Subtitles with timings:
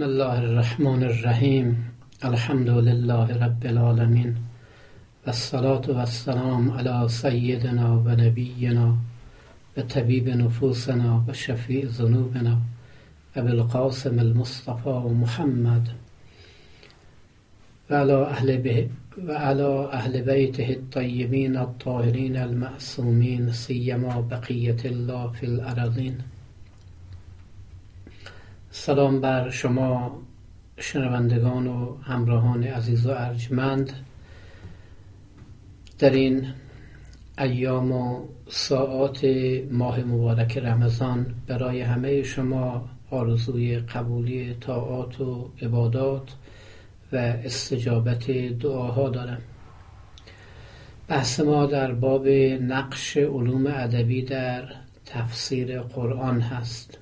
[0.00, 1.66] بسم الله الرحمن الرحیم
[2.24, 4.34] الحمد لله رب العالمین
[5.26, 8.96] والصلاة والسلام على سيدنا ونبينا
[9.76, 12.58] وطبيب نفوسنا وشفيع ذنوبنا
[13.36, 15.88] أبو القاسم المصطفى محمد.
[17.90, 18.88] وعلى أهل, به
[19.28, 26.39] وعلى أهل بيته الطيبين الطاهرين المأسومين سيما بقية الله في الأرضين
[28.72, 30.22] سلام بر شما
[30.78, 33.92] شنوندگان و همراهان عزیز و ارجمند.
[35.98, 36.46] در این
[37.38, 39.26] ایام و ساعات
[39.70, 46.34] ماه مبارک رمضان برای همه شما آرزوی قبولی طاعات و عبادات
[47.12, 49.40] و استجابت دعاها دارم.
[51.08, 52.28] بحث ما در باب
[52.62, 54.64] نقش علوم ادبی در
[55.06, 56.99] تفسیر قرآن هست.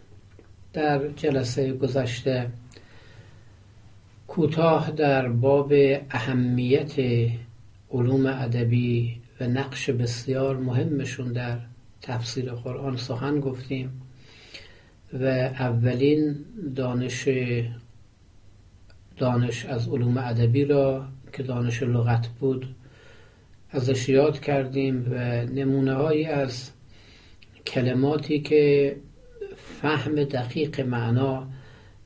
[0.73, 2.51] در جلسه گذشته
[4.29, 5.73] کوتاه در باب
[6.11, 6.93] اهمیت
[7.91, 11.59] علوم ادبی و نقش بسیار مهمشون در
[12.03, 14.03] تفسیر قرآن سخن گفتیم
[15.13, 16.37] و اولین
[16.77, 17.29] دانش
[19.17, 22.75] دانش از علوم ادبی را که دانش لغت بود
[23.71, 26.71] ازش یاد کردیم و نمونه هایی از
[27.67, 28.97] کلماتی که
[29.83, 31.47] فهم دقیق معنا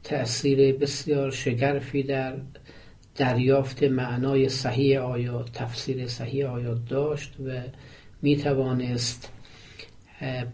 [0.04, 2.34] تأثیر بسیار شگرفی در
[3.14, 7.60] دریافت معنای صحیح آیات تفسیر صحیح آیات داشت و
[8.22, 9.32] می توانست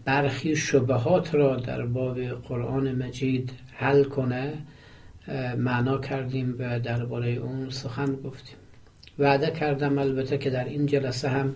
[0.05, 4.53] برخی شبهات را در باب قرآن مجید حل کنه.
[5.57, 8.55] معنا کردیم و درباره اون سخن گفتیم.
[9.19, 11.55] وعده کردم البته که در این جلسه هم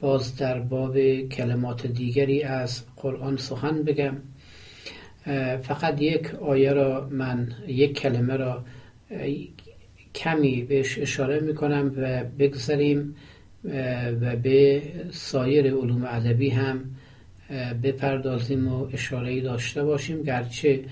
[0.00, 4.16] باز در باب کلمات دیگری از قرآن سخن بگم.
[5.62, 8.64] فقط یک آیه را من یک کلمه را
[10.14, 13.14] کمی بهش اشاره می‌کنم و بگذاریم
[14.20, 16.84] و به سایر علوم ادبی هم
[17.82, 20.22] بپردازیم و اشاره داشته باشیم.
[20.22, 20.84] گرچه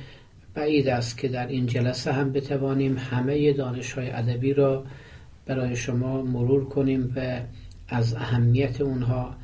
[0.54, 4.84] بعید است که در این جلسه هم بتوانیم همه دانش های ادبی را
[5.46, 7.40] برای شما مرور کنیم و
[7.88, 9.34] از اهمیت اونها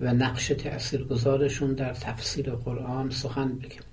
[0.00, 3.89] و نقش تأثیرگذارشون در تفسیر قرآن سخن بگیم.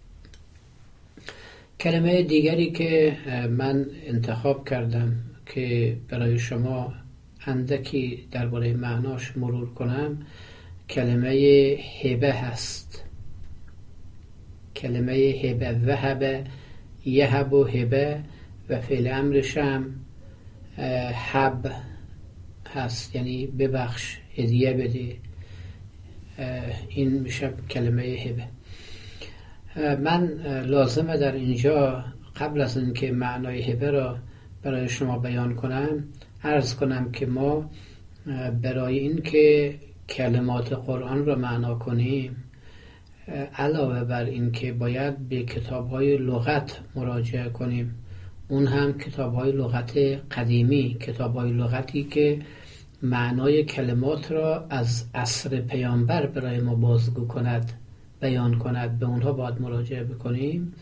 [1.79, 3.17] کلمه دیگری که
[3.49, 5.15] من انتخاب کردم
[5.45, 6.93] که برای شما
[7.45, 10.25] اندکی درباره معناش مرور کنم
[10.89, 11.29] کلمه
[12.03, 13.03] هبه هست.
[14.75, 16.43] کلمه هبه وهبه
[17.05, 18.19] یهب و هبه
[18.69, 19.95] و فعل امرش هم
[21.31, 21.71] حب
[22.73, 25.15] هست یعنی ببخش هدیه بده.
[26.89, 28.56] این میشه کلمه هبه.
[29.77, 30.27] من
[30.65, 32.03] لازمه در اینجا
[32.35, 34.17] قبل از اینکه معنای هبه را
[34.63, 36.03] برای شما بیان کنم
[36.43, 37.69] عرض کنم که ما
[38.61, 39.75] برای اینکه
[40.09, 42.43] کلمات قرآن را معنا کنیم
[43.55, 47.95] علاوه بر اینکه باید به کتاب های لغت مراجعه کنیم
[48.47, 49.97] اون هم کتاب های لغت
[50.31, 52.39] قدیمی کتاب های لغتی که
[53.01, 57.71] معنای کلمات را از عصر پیامبر برای ما بازگو کند.
[58.19, 60.73] بیان کند به اونها باید مراجعه بکنیم.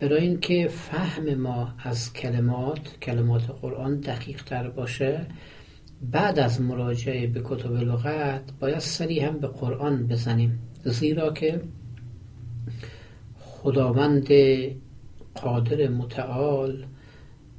[0.00, 5.26] برای اینکه فهم ما از کلمات کلمات قرآن دقیق تر باشه
[6.02, 10.58] بعد از مراجعه به کتب لغت باید سری هم به قرآن بزنیم.
[10.84, 11.60] زیرا که
[13.40, 14.28] خداوند
[15.34, 16.84] قادر متعال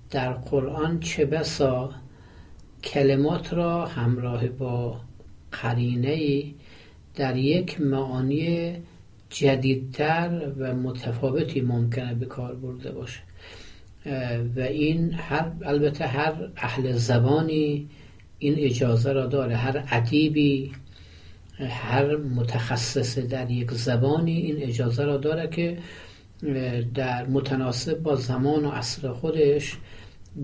[0.09, 1.90] در قرآن چه بسا
[2.84, 5.02] کلمات را همراه با
[5.52, 6.44] قرینه
[7.16, 8.76] در یک معانی
[9.30, 13.20] جدیدتر و متفاوتی ممکنه به کار برده باشه.
[14.56, 17.88] و این هر البته هر اهل زبانی
[18.40, 19.56] این اجازه را داره.
[19.56, 20.72] هر ادیبی
[21.60, 25.78] هر متخصص در یک زبانی این اجازه را داره که
[26.94, 29.78] در متناسب با زمان و عصر خودش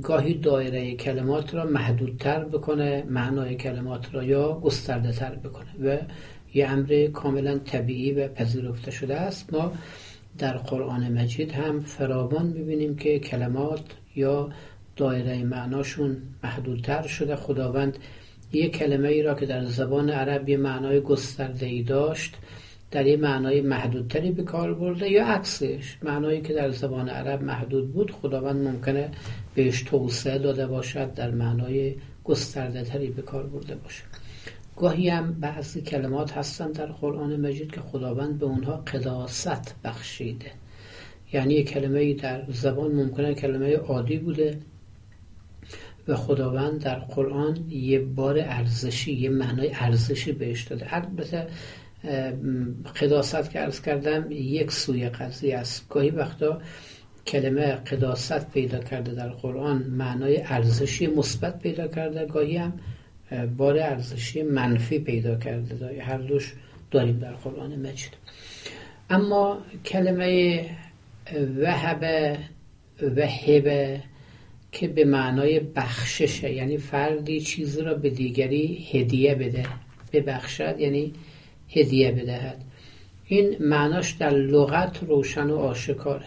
[0.03, 5.67] گاهی دایره کلمات را محدودتر بکنه معنای کلمات را یا گسترده تر بکنه.
[5.83, 5.97] و
[6.53, 9.53] یه امر کاملا طبیعی و پذیرفته شده است.
[9.53, 9.71] ما
[10.37, 13.83] در قرآن مجید هم فراوان می‌بینیم که کلمات
[14.15, 14.49] یا
[14.95, 17.35] دایره معناشون محدودتر شده.
[17.35, 17.97] خداوند
[18.51, 22.35] یک کلمه ای را که در زبان عرب یه معنای گسترده ای داشت
[22.91, 27.93] در یه معنای محدودتری به کار برده یا عکسش معنایی که در زبان عرب محدود
[27.93, 29.09] بود خداوند ممکنه
[29.55, 34.26] بهش توسعه داده باشد در معنای گسترده تری به کار برده باشد.
[34.77, 40.51] گاهی هم بعضی کلمات هستند در قرآن مجید که خداوند به اونها قداست بخشیده.
[41.33, 44.57] یعنی یک کلمه در زبان ممکنه کلمه عادی بوده
[46.07, 50.95] و خداوند در قرآن یه بار ارزشی یه معنای ارزشی بهش داده.
[50.95, 51.47] البته
[53.01, 55.89] قداست که ارز کردم یک سوی قضیه است.
[55.89, 56.61] گاهی وقتا
[57.27, 62.73] کلمه قداست پیدا کرده در قرآن معنای ارزشی مثبت پیدا کرده گاهی هم
[63.57, 66.03] بار ارزشی منفی پیدا کرده.
[66.03, 66.53] هر دوش
[66.91, 68.13] داریم در قرآن مجید.
[69.09, 70.65] اما کلمه
[71.57, 72.37] وهبه
[73.15, 74.03] و هبه
[74.71, 79.65] که به معنای بخششه یعنی فردی چیزی را به دیگری هدیه بده
[80.13, 81.13] ببخشد یعنی
[81.69, 82.63] هدیه بدهد.
[83.25, 86.25] این معناش در لغت روشن و آشکاره.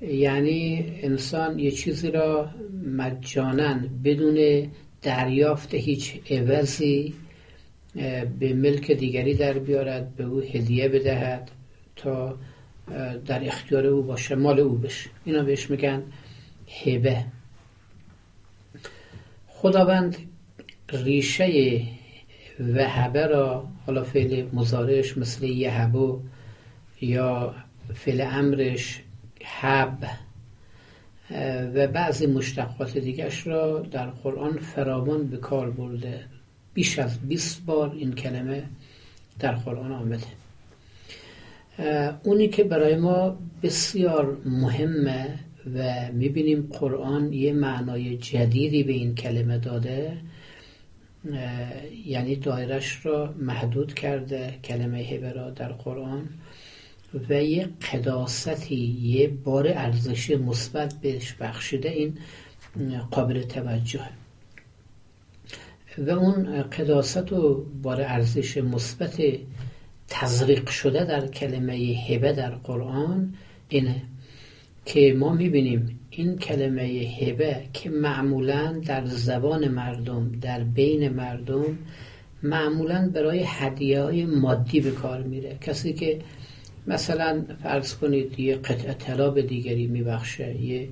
[0.00, 2.50] یعنی انسان یه چیزی را
[2.86, 4.68] مجانن بدون
[5.04, 7.14] دریافت هیچ عوضی
[8.38, 11.50] به ملک دیگری در بیارد به او هدیه بدهد
[11.96, 12.38] تا
[13.26, 15.10] در اختیار او باشه مال او بشه.
[15.24, 16.02] اینا بهش میگن
[16.84, 17.24] هبه.
[19.48, 20.16] خداوند
[20.92, 21.80] ریشه
[22.60, 26.20] وهبه را حالا فعل مزارش مثل یهبو
[27.00, 27.54] یا
[27.94, 29.00] فعل امرش
[29.44, 29.98] حب
[31.74, 36.24] و بعضی مشتقات دیگرش را در قرآن فراوان به کار برده.
[36.74, 38.62] بیش از 20 بار این کلمه
[39.38, 40.26] در قرآن آمده.
[42.22, 45.38] اونی که برای ما بسیار مهمه
[45.74, 50.16] و می‌بینیم قرآن یه معنای جدیدی به این کلمه داده
[52.06, 56.28] یعنی دایرش را محدود کرده کلمه هبه را در قرآن.
[57.28, 62.18] و یه قداستی یه بار ارزشی مثبت بهش بخشیده این
[63.10, 64.08] قابل توجه
[65.98, 69.22] و اون قداست و بار ارزش مثبت
[70.08, 73.34] تزریق شده در کلمه هبه در قرآن
[73.68, 74.02] اینه
[74.84, 76.82] که ما می‌بینیم این کلمه
[77.20, 81.78] هبه که معمولا در زبان مردم در بین مردم
[82.42, 85.58] معمولا برای هدیه های مادی به کار میره.
[85.60, 86.18] کسی که
[86.86, 90.88] مثلا فرض کنید یه قطعه طلا به دیگری میبخشه یه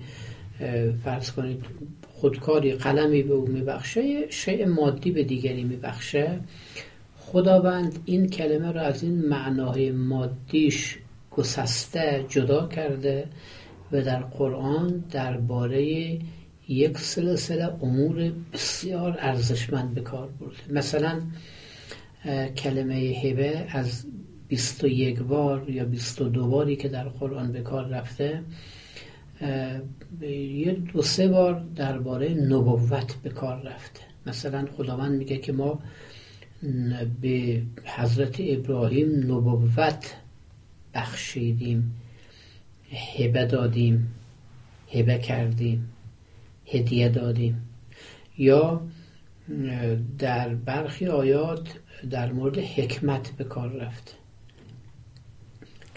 [1.05, 1.65] فرض کنید
[2.09, 6.41] خودکاری قلمی به او میبخشه یه شیء مادی به دیگری میبخشه.
[7.19, 10.99] خداوند این کلمه را از این معنای مادیش
[11.31, 13.29] گسسته جدا کرده
[13.93, 16.19] و در قرآن درباره
[16.69, 20.57] یک سلسله امور بسیار ارزشمند به کار برده.
[20.71, 21.21] مثلا
[22.57, 24.07] کلمه هبه از
[24.53, 28.43] 21 بار یا 22 باری که در قرآن به کار رفته
[30.21, 34.01] یه دو سه بار درباره نبوت به کار رفته.
[34.27, 35.79] مثلا خداوند میگه که ما
[37.21, 40.15] به حضرت ابراهیم نبوت
[40.95, 41.95] بخشیدیم
[43.19, 44.15] هبه دادیم
[44.95, 45.89] هبه کردیم
[46.67, 47.69] هدیه دادیم.
[48.39, 48.83] یا
[50.19, 51.69] در برخی آیات
[52.11, 54.22] در مورد حکمت به کار رفته.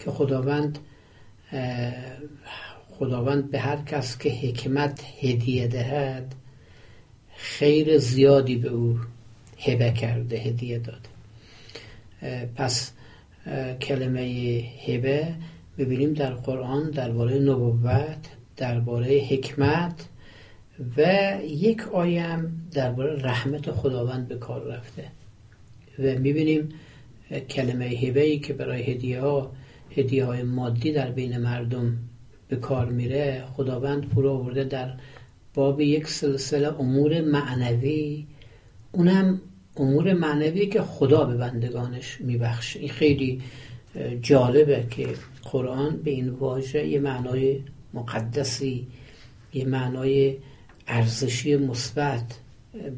[0.06, 0.78] که خداوند
[2.98, 6.34] خداوند به هر کس که حکمت هدیه دهد
[7.36, 8.98] خیر زیادی به او
[9.58, 11.08] هبه کرده هدیه داده.
[12.54, 12.92] پس
[13.80, 14.20] کلمه
[14.86, 15.34] هبه
[15.78, 20.06] ببینیم در قرآن درباره نبوت درباره حکمت
[20.96, 21.02] و
[21.44, 25.04] یک آیم درباره رحمت خداوند به کار رفته.
[25.98, 26.68] و می‌بینیم
[27.50, 29.52] کلمه هبه ای که برای هدیه ها
[29.96, 31.98] هدیه های مادی در بین مردم
[32.48, 34.94] به کار میره خداوند او آورده در
[35.54, 38.26] باب یک سلسله امور معنوی.
[38.92, 39.40] اونم
[39.76, 42.80] امور معنوی که خدا به بندگانش میبخشه.
[42.80, 43.42] این خیلی
[44.22, 45.08] جالبه که
[45.42, 47.60] قرآن به این واژه یه معنای
[47.94, 48.86] مقدسی
[49.54, 50.36] یه معنای
[50.86, 52.38] ارزشی مثبت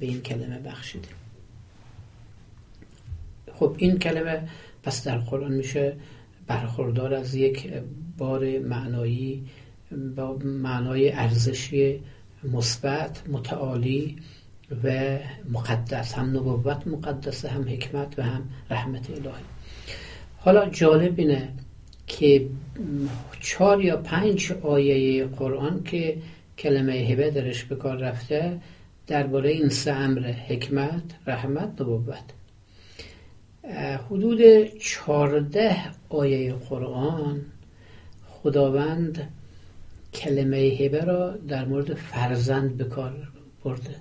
[0.00, 1.09] به این کلمه بخشیده.
[3.55, 4.49] خب این کلمه
[4.83, 5.97] پس در قرآن میشه
[6.49, 7.73] برخوردار از یک
[8.19, 9.45] بار معنایی
[10.17, 12.00] با معنای ارزشی
[12.52, 14.17] مثبت متعالی
[14.85, 15.19] و
[15.52, 19.45] مقدس هم نبوت مقدسه هم حکمت و هم رحمت الهی.
[20.37, 21.49] حالا جالب اینه
[22.07, 22.47] که
[23.40, 26.17] چهار یا پنج آیه قرآن که
[26.59, 28.61] کلمه هبه درش به کار رفته
[29.07, 32.38] درباره این سه امر حکمت رحمت نبوت.
[33.76, 35.76] حدود چارده
[36.08, 37.40] آیه قرآن
[38.28, 39.32] خداوند
[40.14, 43.28] کلمه هبه را در مورد فرزند به کار
[43.64, 43.96] برده.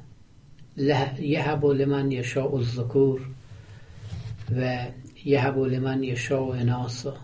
[1.20, 3.22] یهب لمن یشاء الذکور
[4.58, 4.86] و
[5.26, 7.18] یهب لمن یشاء اناسا.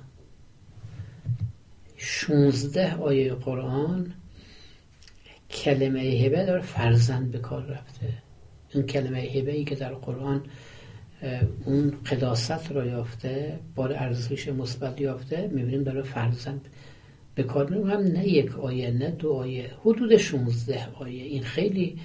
[1.97, 4.13] 16 آیه قرآن
[5.50, 8.09] کلمه هبه داره فرزند به کار رفته.
[8.69, 10.43] این کلمه هبه ای که در قرآن
[11.65, 16.70] اون قداست را یافته بار ارزش مثبت یافته می‌بینیم داره فرزند
[17.36, 21.24] به کار هم نه یک آیه نه دو آیه حدود 16 آیه.
[21.24, 22.00] این خیلی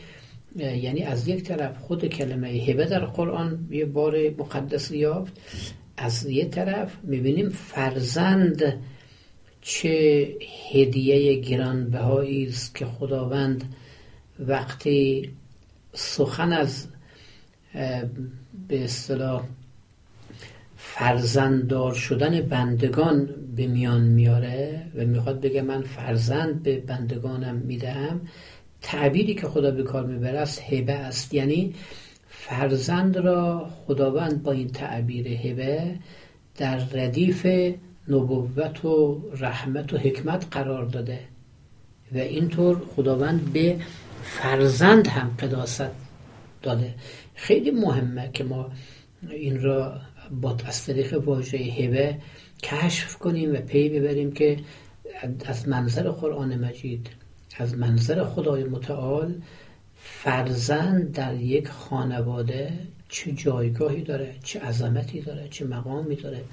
[0.57, 5.41] یعنی از یک طرف خود کلمه هبه در قرآن یه بار مقدس یافت
[5.97, 8.81] از یه طرف می‌بینیم فرزند
[9.61, 10.29] چه
[10.73, 13.75] هدیه گرانبهایی است که خداوند
[14.39, 15.31] وقتی
[15.93, 16.87] سخن از
[18.69, 19.43] به اصطلاح
[20.77, 28.21] فرزنددار شدن بندگان به میان میاره و می‌خواد بگه من فرزند به بندگانم می‌دهم
[28.83, 31.35] تعبیری که خدا به کار می‌بره است هبه است.
[31.35, 31.75] یعنی
[32.29, 35.95] فرزند را خداوند با این تعبیر هبه
[36.57, 37.47] در ردیف
[38.09, 41.19] نبوت و رحمت و حکمت قرار داده
[42.15, 43.77] و اینطور خداوند به
[44.23, 46.08] فرزند هم قداست.
[46.63, 46.95] داده.
[47.35, 48.71] خیلی مهمه که ما
[49.31, 50.01] این را
[50.41, 52.19] با از طریق واژه هبه
[52.63, 54.57] کشف کنیم و پی ببریم که
[55.47, 57.09] از منظر قرآن مجید
[57.57, 59.35] از منظر خدای متعال
[59.97, 62.73] فرزند در یک خانواده
[63.09, 66.45] چه جایگاهی داره چه عظمتی داره چه مقامی داره.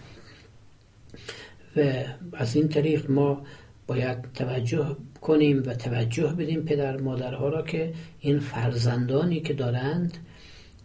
[1.76, 3.42] و از این طریق ما
[3.88, 4.96] باید توجه
[5.28, 10.18] کنیم و توجه بدیم پدر مادرها را که این فرزندانی که دارند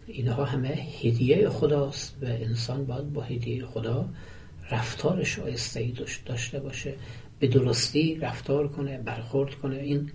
[0.07, 0.69] اینها همه
[1.03, 4.09] هدیه خداست و انسان باید با هدیه خدا
[4.71, 5.95] رفتار شایسته ای
[6.27, 6.95] داشته باشه
[7.39, 9.77] به درستی رفتار کنه برخورد کنه.
[9.77, 10.11] این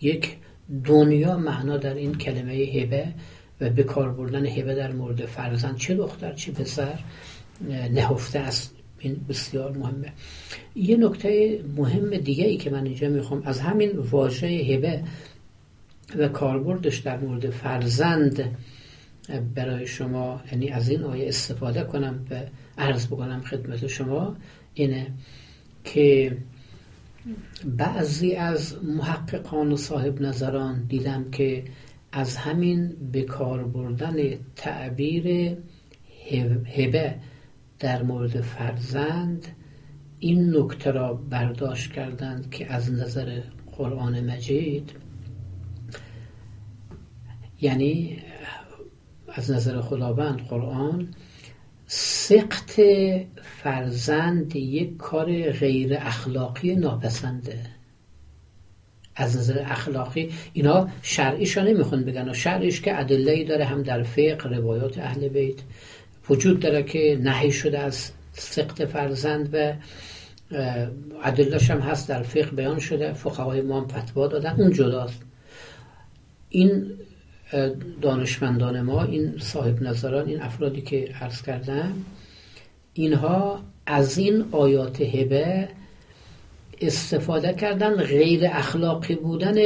[0.00, 0.36] یک
[0.84, 3.14] دنیا معنا در این کلمه هبه
[3.60, 5.76] و به کار بردن هبه در مورد فرزند.
[5.76, 6.98] چه دختر چه پسر
[7.90, 8.74] نهفته است.
[8.98, 10.12] این بسیار مهمه.
[10.74, 15.02] یه نکته مهم دیگه ای که من اینجا می‌خوام از همین واژه هبه
[16.18, 18.56] و کاربردش در مورد فرزند
[19.54, 22.40] برای شما یعنی از این آیه استفاده کنم و
[22.78, 24.36] عرض بکنم خدمت شما
[24.74, 25.06] اینه
[25.84, 26.36] که
[27.64, 31.64] بعضی از محققان و صاحب نظران دیدم که
[32.12, 34.16] از همین بکار بردن
[34.56, 35.56] تعبیر
[36.76, 37.14] هبه
[37.78, 39.46] در مورد فرزند
[40.18, 43.40] این نکته را برداشت کردند که از نظر
[43.76, 44.92] قرآن مجید
[47.60, 48.18] یعنی
[49.28, 51.08] از نظر خداوند قرآن
[51.86, 52.80] سقط
[53.42, 57.60] فرزند یک کار غیر اخلاقی ناپسنده.
[59.16, 64.48] از نظر اخلاقی اینا شرعیشا نمیخون بگن و شرعیش که ادله داره هم در فقه
[64.48, 65.56] روایات اهل بیت
[66.30, 69.72] وجود داره که نهی شده از سقط فرزند و
[71.24, 75.22] ادلهش هم هست در فقه بیان شده فقهای ما هم فتوا دادن اون جداست
[76.48, 76.90] این
[78.02, 81.92] دانشمندان ما این صاحب نظران این افرادی که عرض کردم
[82.94, 85.68] اینها از این آیات هبه
[86.80, 89.56] استفاده کردن غیر اخلاقی بودن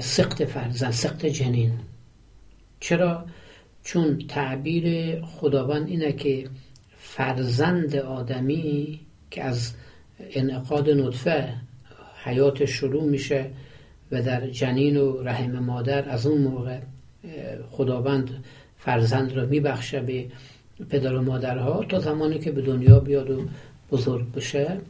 [0.00, 1.72] سقط فرزن سقط جنین
[2.80, 3.24] چرا؟
[3.86, 6.48] چون تعبیر خداوند اینه که
[6.98, 9.00] فرزند آدمی
[9.30, 9.72] که از
[10.30, 11.54] انعقاد نطفه
[12.24, 13.50] حیات شروع میشه
[14.12, 16.78] و در جنین و رحم مادر از اون موقع
[17.70, 18.44] خداوند
[18.78, 20.26] فرزند را میبخشه به
[20.90, 23.48] پدر و مادرها تا زمانی که به دنیا بیاد و
[23.90, 24.80] بزرگ بشه.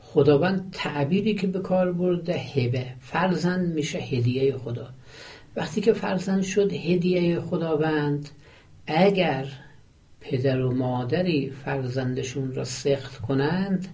[0.00, 2.86] خداوند تعبیری که به کار برده هبه.
[3.00, 4.88] فرزند میشه هدیه خدا.
[5.60, 8.28] وقتی که فرزند شد هدیه خداوند
[8.86, 9.46] اگر
[10.20, 13.88] پدر و مادری فرزندشون را سخت کنند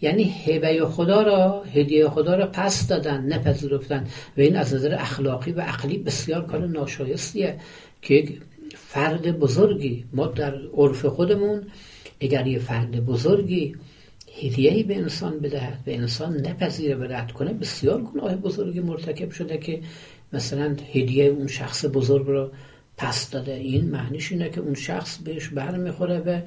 [0.00, 4.06] یعنی هبه خدا را هدیه خدا را پس دادن نپذیرفتن.
[4.36, 7.58] و این از نظر اخلاقی و عقلی بسیار کار ناشایستیه
[8.02, 8.28] که
[8.76, 11.62] فرد بزرگی ما در عرف خودمون
[12.20, 13.76] اگر یه فرد بزرگی
[14.42, 19.58] هدیهی به انسان بدهد و انسان نپذیره و رد کنه بسیار گناه بزرگی مرتکب شده
[19.58, 19.80] که
[20.32, 22.50] مثلا هدیه اون شخص بزرگ رو
[22.96, 23.52] پس داده.
[23.54, 26.40] این معنیش اینه که اون شخص بهش بر می‌خوره و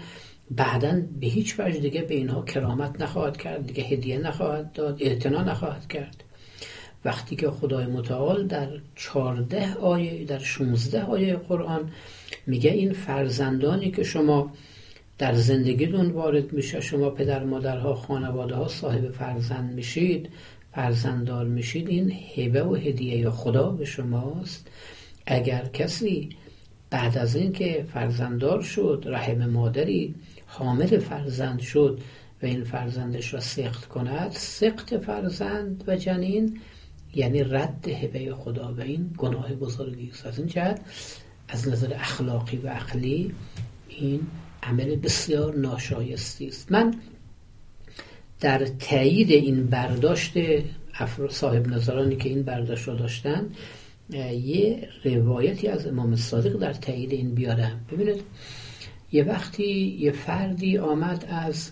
[0.51, 5.43] بعدا به هیچ وجه دیگه به اینها کرامت نخواهد کرد دیگه هدیه نخواهد داد اعتنا
[5.43, 6.23] نخواهد کرد.
[7.05, 11.91] وقتی که خدای متعال در چارده آیه در 16 آیه قرآن
[12.47, 14.53] میگه این فرزندانی که شما
[15.17, 20.29] در زندگیتون وارد میشه شما پدر مادرها خانواده ها صاحب فرزند میشید
[20.73, 24.67] فرزنددار میشید این هبه و هدیه خدا به شماست.
[25.25, 26.29] اگر کسی
[26.89, 31.99] بعد از اینکه فرزنددار شد رحم مادری حامل فرزند شد
[32.43, 36.59] و این فرزندش را سخت کند سخت فرزند و جنین
[37.15, 40.25] یعنی رد هبه خدا و این گناه بزرگی است.
[40.25, 40.81] از این جهت
[41.47, 43.33] از نظر اخلاقی و عقلی
[43.89, 44.27] این
[44.63, 46.71] عمل بسیار ناشایستی است.
[46.71, 46.95] من
[48.41, 50.33] در تایید این برداشت
[51.29, 53.49] صاحب نظرانی که این برداشت را داشتن
[54.43, 58.21] یه روایتی از امام صادق در تایید این بیارم ببینید
[59.11, 61.71] یه وقتی یه فردی آمد از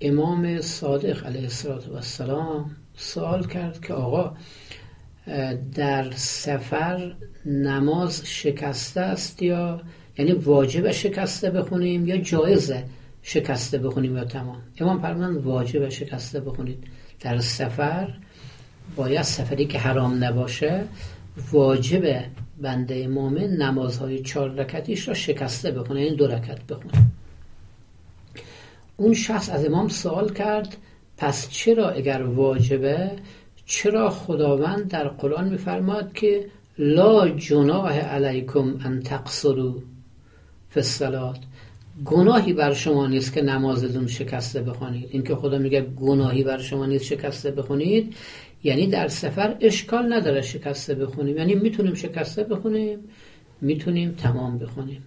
[0.00, 1.48] امام صادق علیه
[1.94, 4.36] السلام سوال کرد که آقا
[5.74, 7.14] در سفر
[7.46, 9.80] نماز شکسته است یا
[10.18, 12.84] یعنی واجب شکسته بخونیم یا جایزه؟
[13.26, 14.62] شکسته بخونیم یا تمام.
[14.80, 16.84] امام فرمودن واجب شکسته بخونید.
[17.20, 18.14] در سفر
[18.96, 20.84] باید سفری که حرام نباشه
[21.52, 22.24] واجب
[22.62, 26.92] بنده مؤمن نمازهای چهار رکتیش را شکسته بخونه این یعنی دو رکت بخونه.
[28.96, 30.76] اون شخص از امام سوال کرد
[31.16, 33.10] پس چرا اگر واجبه
[33.66, 36.46] چرا خداوند در قرآن میفرماد که
[36.78, 39.74] لا جناح علیکم ان تقصروا
[40.70, 41.38] فی الصلاه
[42.04, 45.08] گناهی بر شما نیست که نمازتون شکسته بخونید.
[45.10, 48.14] اینکه خدا میگه گناهی بر شما نیست شکسته بخونید
[48.64, 51.36] یعنی در سفر اشکال نداره شکسته بخونیم.
[51.36, 52.98] یعنی می‌تونیم شکسته بخونیم
[53.60, 55.02] می‌تونیم تمام بخونیم.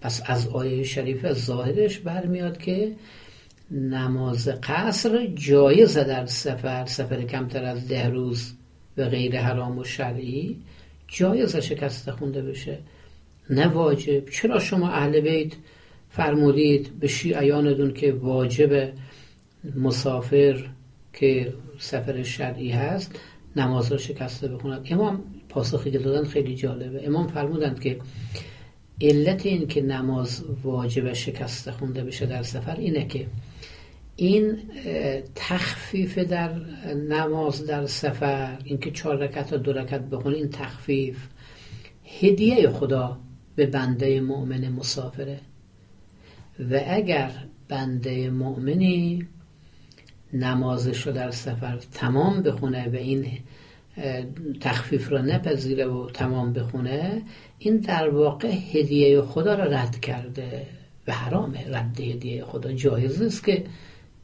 [0.00, 2.92] پس از آیه شریف ظاهرش برمیاد که
[3.70, 8.52] نماز قصر جایزه در سفر سفر کمتر از ده روز
[8.96, 10.56] و غیر حرام و شرعی
[11.08, 12.78] جایزه شکسته خونده بشه.
[13.50, 14.30] نه واجب.
[14.30, 15.52] چرا شما اهل بیت
[16.10, 18.92] فرمودید به شیعیانتون که واجب
[19.76, 20.68] مسافر
[21.12, 23.20] که سفر شرعی هست
[23.56, 27.06] نماز را شکسته بخوند امام پاسخی که دادن خیلی جالبه.
[27.06, 27.98] امام فرمودند که
[29.00, 33.26] علت این که نماز واجب شکسته خونده بشه در سفر اینه که
[34.16, 34.58] این
[35.34, 36.52] تخفیف در
[37.08, 41.26] نماز در سفر اینکه چهار رکت و دو رکت بخونه این تخفیف
[42.20, 43.18] هدیه خدا
[43.56, 45.40] به بنده مؤمن مسافره.
[46.70, 47.30] و اگر
[47.68, 49.26] بنده مؤمنی
[50.32, 53.26] نمازش رو در سفر تمام بخونه و این
[54.60, 57.22] تخفیف رو نپذیره و تمام بخونه
[57.58, 60.66] این در واقع هدیه خدا را رد کرده
[61.06, 61.76] و حرامه.
[61.76, 63.64] رد هدیه خدا جایز است که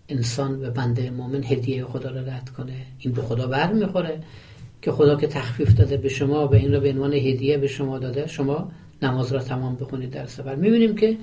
[0.09, 2.87] انسان به بنده مؤمن هدیه خدا را رد کنه.
[2.99, 4.21] این به خدا بر می‌خوره
[4.83, 7.99] که خدا که تخفیف داده به شما و این را به عنوان هدیه به شما
[7.99, 10.55] داده شما نماز را تمام بخونید در سفر.
[10.55, 11.17] می‌بینیم که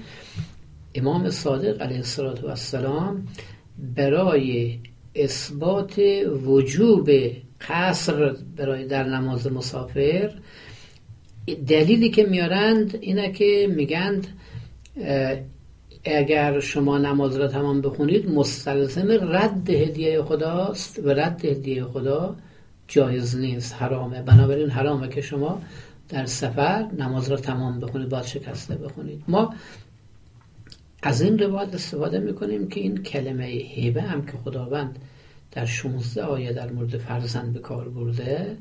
[0.95, 2.03] امام صادق علیه
[2.43, 3.27] السلام
[3.95, 4.79] برای
[5.15, 6.01] اثبات
[6.45, 7.09] وجوب
[7.69, 10.31] قصر برای در نماز مسافر
[11.67, 14.27] دلیلی که میارند اینه که میگند
[16.03, 22.35] اگر شما نماز را تمام بخونید مستلزم رد هدیه خداست و رد هدیه خدا
[22.87, 24.21] جایز نیست حرامه.
[24.21, 25.61] بنابراین حرامه که شما
[26.09, 29.23] در سفر نماز را تمام بخونید باید شکسته بخونید.
[29.27, 29.53] ما
[31.01, 34.99] از این روایت استفاده می‌کنیم که این کلمه هیبه هم که خداوند
[35.51, 38.57] در 16 آیه در مورد فرزند به کار برده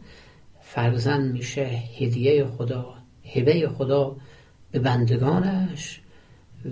[0.63, 1.65] فرزند میشه
[1.99, 2.95] هدیه خدا
[3.35, 4.17] هبه خدا
[4.73, 6.01] به بندگانش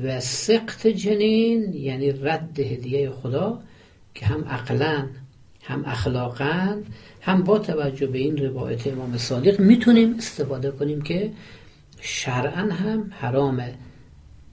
[0.05, 3.63] و سقط جنین یعنی رد هدیه خدا
[4.15, 5.07] که هم عقلا
[5.63, 6.77] هم اخلاقا
[7.21, 11.31] هم با توجه به این روایت امام صادق می‌تونیم استفاده کنیم که
[12.01, 13.75] شرعا هم حرامه.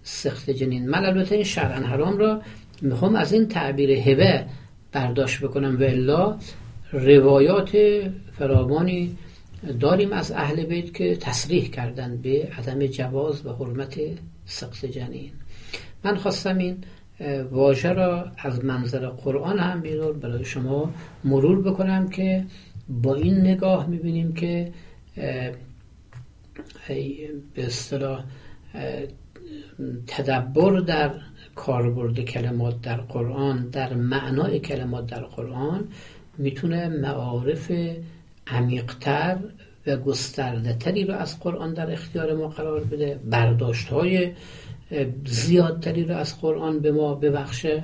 [0.07, 0.89] سخت جنین.
[0.89, 2.41] من البته این شرعا حرام را
[2.81, 4.45] می‌خوام از این تعبیر هبه
[4.91, 5.77] برداشت بکنم.
[5.79, 6.37] و الا
[6.91, 7.77] روایات
[8.39, 9.17] فراوانی
[9.79, 13.99] داریم از اهل بیت که تصریح کردن به عدم جواز و حرمت
[14.45, 15.31] سقط جنین.
[16.03, 16.77] من خواستم این
[17.51, 22.45] واژه را از منظر قرآن هم بیدور برای شما مرور بکنم که
[22.89, 24.71] با این نگاه می‌بینیم که
[27.53, 28.23] به اصطلاح
[30.07, 31.11] تدبر در
[31.55, 35.87] کاربرد کلمات در قرآن در معنای کلمات در قرآن
[36.37, 37.71] می‌تونه معارف
[38.47, 39.37] عمیقتر
[39.87, 43.19] و گسترده تری رو از قرآن در اختیار ما قرار بده.
[43.29, 44.31] برداشت های
[45.25, 47.83] زیادتری رو از قرآن به ما ببخشه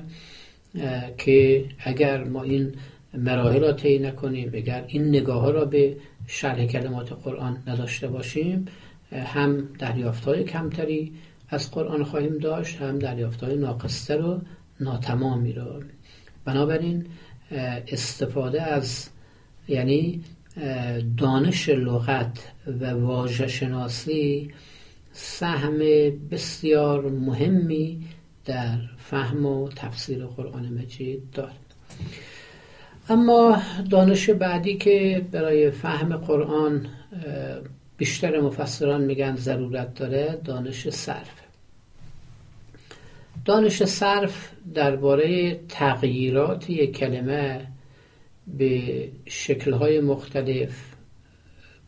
[1.17, 2.73] که اگر ما این
[3.13, 8.65] مراحل را طی نکنیم اگر این نگاه ها را به شرح کلمات قرآن نداشته باشیم
[9.11, 11.13] هم دریافت های کمتری
[11.51, 14.41] از قرآن خواهیم داشت هم دریافت های ناقصتر و
[14.79, 15.83] ناتمامی رو.
[16.45, 17.05] بنابراین
[17.87, 19.09] استفاده از
[19.67, 20.23] یعنی
[21.17, 24.51] دانش لغت و واژه شناسی
[25.11, 25.77] سهم
[26.31, 28.03] بسیار مهمی
[28.45, 31.51] در فهم و تفسیر قرآن مجید داره
[33.09, 33.57] اما
[33.89, 36.87] دانش بعدی که برای فهم قرآن
[38.01, 41.41] بیشتر مفسران میگن ضرورت داره دانش صرف.
[43.45, 47.67] دانش صرف درباره تغییرات یک کلمه
[48.47, 50.69] به شکلهای مختلف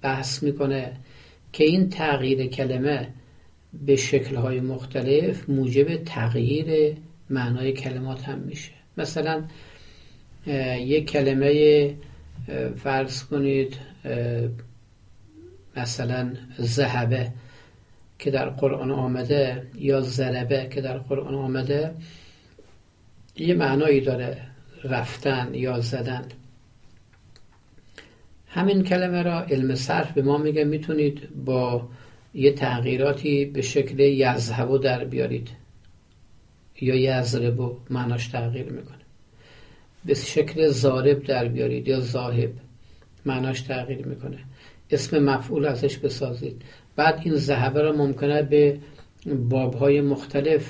[0.01, 0.91] بحث می‌کنه
[1.53, 3.07] که این تغییر کلمه
[3.85, 6.97] به شکلهای مختلف موجب تغییر
[7.29, 8.71] معنای کلمات هم میشه.
[8.97, 9.43] مثلا
[10.77, 11.95] یک کلمه
[12.75, 13.77] فرض کنید
[15.77, 17.31] مثلا ذهبه
[18.19, 21.95] که در قرآن آمده یا ضربه که در قرآن آمده
[23.35, 24.37] یه معنایی داره
[24.83, 26.25] رفتن یا زدن.
[28.47, 31.89] همین کلمه را علم صرف به ما میگه می‌تونید با
[32.33, 35.49] یه تغییراتی به شکل یزهبو در بیارید
[36.81, 38.97] یا یزربو معناش تغییر می‌کنه.
[40.05, 42.51] به شکل زارب در بیارید یا زاهب
[43.25, 44.39] معناش تغییر می‌کنه.
[44.93, 46.61] اسم مفعول ازش بسازید.
[46.95, 48.77] بعد این ذهبه را ممکنه به
[49.49, 50.65] بابهای مختلف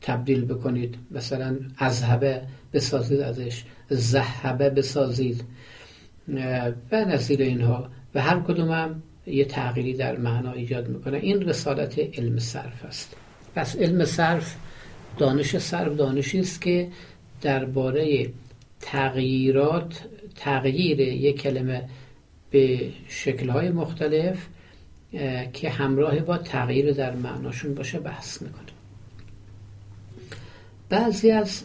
[0.00, 0.94] تبدیل بکنید.
[1.10, 5.44] مثلا ازهبه بسازید ازش زهبه بسازید
[6.92, 7.88] و نظیر اینها.
[8.14, 11.18] و هر کدوم هم یه تغییری در معنا ایجاد می‌کنه.
[11.18, 13.16] این رسالت علم صرف است.
[13.54, 14.56] پس علم صرف
[15.18, 16.88] دانش صرف دانشی است که
[17.42, 18.30] درباره
[18.80, 20.04] تغییرات
[20.36, 21.88] تغییر یک کلمه
[22.52, 24.46] به شکلهای مختلف
[25.52, 28.62] که همراه با تغییر در معناشون باشه بحث می‌کنه.
[30.88, 31.64] بعضی از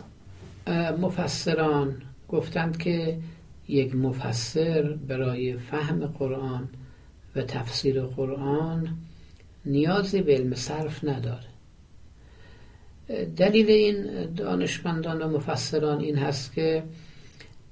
[1.01, 3.17] مفسران گفتند که
[3.67, 6.69] یک مفسر برای فهم قرآن
[7.35, 8.97] و تفسیر قرآن
[9.65, 11.47] نیازی به علم صرف نداره.
[13.35, 16.83] دلیل این دانشمندان و مفسران این هست که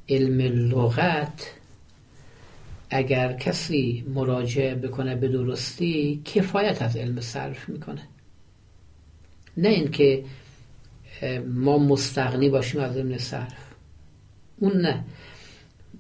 [0.10, 1.52] علم لغت
[2.96, 8.02] اگر کسی مراجعه بکنه به درستی کفایت از علم صرف می‌کنه.
[9.58, 10.24] نه اینکه
[11.48, 13.74] ما مستغنی باشیم از علم صرف.
[14.60, 15.04] اون نه.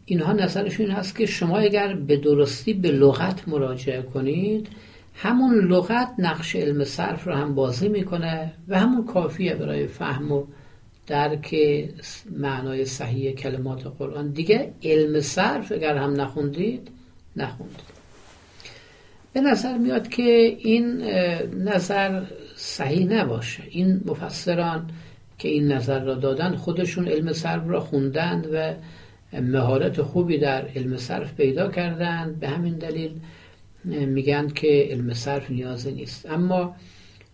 [0.05, 4.67] اینها نظرشون این هست که شما اگر به درستی به لغت مراجعه کنید
[5.15, 10.45] همون لغت نقش علم صرف رو هم بازی می‌کنه و همون کافیه برای فهم و
[11.07, 11.55] درک
[12.31, 14.31] معنای صحیح کلمات قرآن.
[14.31, 16.87] دیگه علم صرف اگر هم نخوندید
[17.35, 17.95] نخوندید
[19.33, 20.21] به نظر میاد که
[20.59, 21.01] این
[21.63, 22.23] نظر
[22.55, 23.63] صحیح نباشه.
[23.69, 24.89] این مفسران
[25.37, 28.73] که این نظر را دادن خودشون علم صرف را خوندند و
[29.41, 33.11] مهارت خوبی در علم صرف پیدا کردند به همین دلیل
[33.85, 36.25] میگن که علم صرف نیازی نیست.
[36.29, 36.75] اما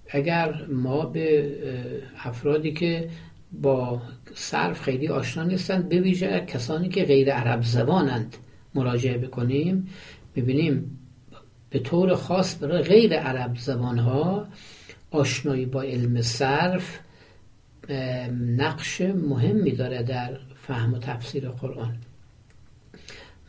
[0.10, 1.52] اگر ما به
[2.24, 3.10] افرادی که
[3.52, 4.02] با
[4.34, 5.90] صرف خیلی آشنا نیستند.
[5.90, 8.38] به ویژه کسانی که غیر عرب زبانند
[8.76, 9.88] مراجعه بکنیم
[10.36, 11.00] ببینیم
[11.70, 14.48] به طور خاص برای غیر عرب زبان ها
[15.12, 17.00] آشنایی با علم صرف
[18.58, 21.96] نقش مهمی داره در فهم و تفسیر قرآن.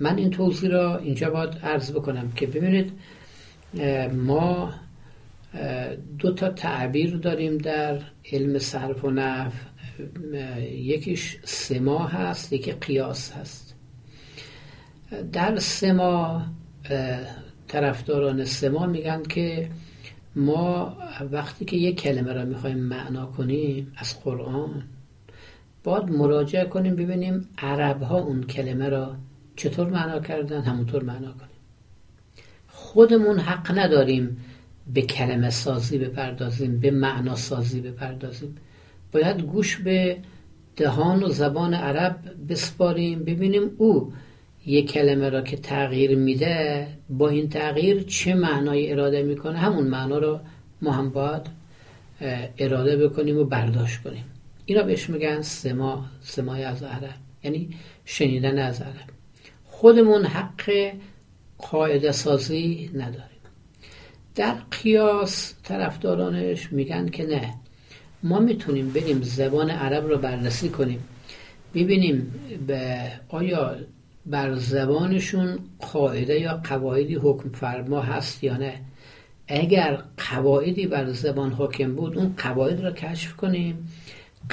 [0.00, 2.92] من این توضیح را اینجا باید عرض بکنم که ببینید
[4.12, 4.74] ما
[6.18, 7.98] دو تا تعبیر داریم در
[8.32, 9.52] علم صرف و نف
[10.72, 13.74] یکیش سما هست یکی قیاس هست.
[15.32, 16.42] در سما
[17.68, 19.70] طرفداران سما میگن که
[20.36, 20.96] ما
[21.32, 24.82] وقتی که یک کلمه را می‌خوایم معنا کنیم از قرآن
[25.84, 29.16] باید مراجعه کنیم ببینیم عرب ها اون کلمه را
[29.56, 31.48] چطور معنا کردن همونطور معنا کنیم.
[32.68, 34.44] خودمون حق نداریم
[34.94, 38.56] به کلمه سازی بپردازیم به معنا سازی بپردازیم.
[39.12, 40.16] باید گوش به
[40.76, 42.16] دهان و زبان عرب
[42.48, 44.12] بسپاریم ببینیم او
[44.66, 50.18] یک کلمه را که تغییر میده با این تغییر چه معنای اراده می‌کنه؟ همون معنا
[50.18, 50.40] را
[50.82, 51.42] ما هم باید
[52.58, 54.24] اراده بکنیم و برداشت کنیم.
[54.66, 57.70] اینا بهش میگن سما سمای از عرب یعنی
[58.04, 59.10] شنیدن از عرب.
[59.64, 60.92] خودمون حق
[61.58, 63.28] قاعده سازی نداریم.
[64.34, 67.54] در قیاس طرفدارانش میگن که نه
[68.22, 71.00] ما می‌تونیم بریم زبان عرب رو بررسی کنیم.
[71.74, 72.34] ببینیم
[72.66, 72.96] به
[73.28, 73.76] آیا
[74.26, 75.58] بر زبانشون
[75.92, 78.74] قاعده یا قواعدی حکم فرما هست یا نه.
[79.48, 79.98] اگر
[80.30, 83.88] قواعدی بر زبان حاکم بود اون قواعد را کشف کنیم.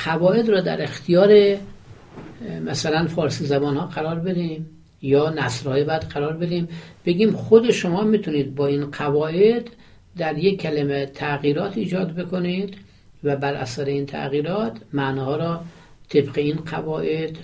[0.05, 1.58] قواعد را در اختیار
[2.65, 4.69] مثلا فارسی زبان ها قرار بدیم
[5.01, 6.67] یا نصرهای بعد قرار بدیم.
[7.05, 9.69] بگیم خود شما می‌تونید با این قواعد
[10.17, 12.77] در یک کلمه تغییرات ایجاد بکنید.
[13.23, 15.63] و بر اثر این تغییرات معناها را
[16.10, 17.38] طبق این قواعد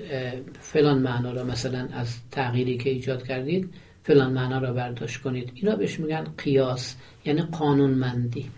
[0.60, 3.70] فلان معنا را مثلا از تغییری که ایجاد کردید
[4.04, 5.52] فلان معنا را برداشت کنید.
[5.56, 8.50] اینا بهش میگن قیاس یعنی قانونمندی.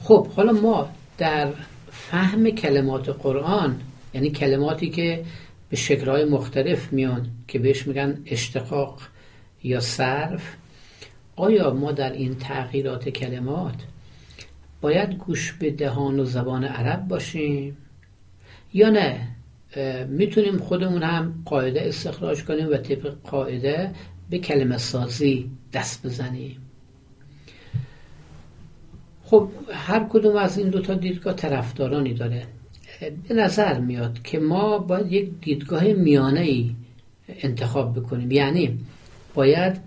[0.00, 1.52] خب حالا ما در
[1.90, 3.80] فهم کلمات قرآن
[4.14, 5.24] یعنی کلماتی که
[5.70, 9.00] به شکلهای مختلف میان که بهش میگن اشتقاق
[9.64, 10.56] یا صرف
[11.36, 13.74] آیا ما در این تغییرات کلمات
[14.80, 17.76] باید گوش به دهان و زبان عرب باشیم.
[18.74, 19.28] یا نه
[20.08, 23.90] می‌تونیم خودمون هم قاعده استخراج کنیم و طبق قاعده
[24.30, 26.56] به کلمه سازی دست بزنیم.
[29.24, 32.42] خب هر کدوم از این دوتا دیدگاه طرفدارانی داره.
[33.28, 36.74] به نظر میاد که ما باید یک دیدگاه میانه ای
[37.28, 38.30] انتخاب بکنیم.
[38.30, 38.78] یعنی
[39.34, 39.80] باید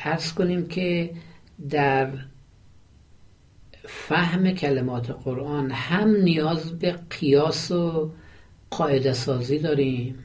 [0.00, 1.10] ارز کنیم که
[1.70, 2.08] در
[3.84, 8.10] فهم کلمات قرآن هم نیاز به قیاس و
[8.70, 10.18] قاعده سازی داریم.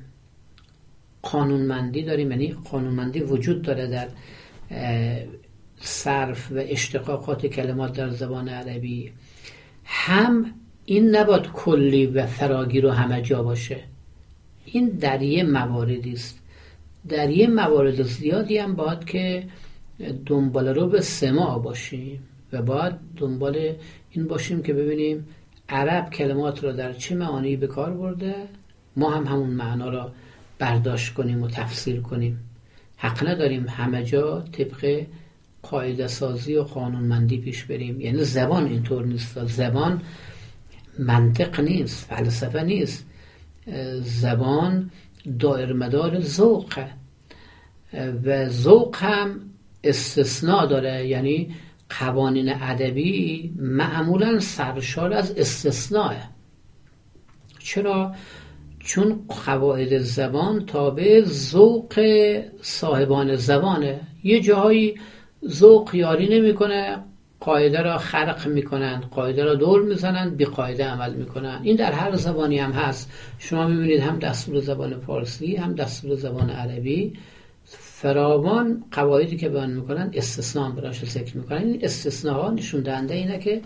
[1.22, 4.08] قانونمندی داریم یعنی قانونمندی وجود داره در
[5.80, 9.12] صرف و اشتقاقات کلمات در زبان عربی.
[9.86, 10.54] هم
[10.86, 13.80] این نباید کلی و فراگیر و همه جا باشه.
[14.66, 16.40] این در یه مواردی است.
[17.08, 19.48] در یه موارد زیادی هم باید که
[20.26, 22.24] دنبال رو به سما باشیم.
[22.52, 23.74] و باید دنبال
[24.12, 25.28] این باشیم که ببینیم
[25.70, 28.36] عرب کلمات را در چه معانی به کار برده.
[28.96, 30.12] ما هم همون معنا را
[30.60, 32.40] برداشت کنیم و تفسیر کنیم.
[32.98, 35.06] حق نداریم همه جا طبق
[35.62, 38.02] قاعده سازی و قانونمندی پیش بریم.
[38.02, 39.46] یعنی زبان اینطور نیست.
[39.46, 40.02] زبان
[41.00, 43.06] منطق نیست فلسفه نیست.
[44.02, 44.92] زبان
[45.40, 46.90] دائر مدار ذوقه.
[48.24, 49.40] و ذوق هم
[49.84, 51.08] استثناء داره.
[51.08, 51.56] یعنی
[51.90, 56.14] قوانین ادبی معمولا سرشار از استثناء.
[57.60, 58.16] چرا؟
[58.80, 62.00] چون قواعد زبان تابع ذوق
[62.62, 64.00] صاحبان زبانه.
[64.24, 64.96] یه جاهایی
[65.48, 66.98] ذوق یاری نمی‌کنه
[67.40, 72.16] قاعده را خرق می‌کنند قاعده را دور می‌زنند بی قاعده عمل می‌کنند این در هر
[72.16, 73.12] زبانی هم هست.
[73.40, 77.14] شما می‌بینید هم دستور زبان فارسی هم دستور زبان عربی.
[78.02, 81.58] فراوان قواعدی که بیان می‌کنن استثناء براش ذکر می‌کنن.
[81.58, 83.62] این استثناء نشون دهنده اینه که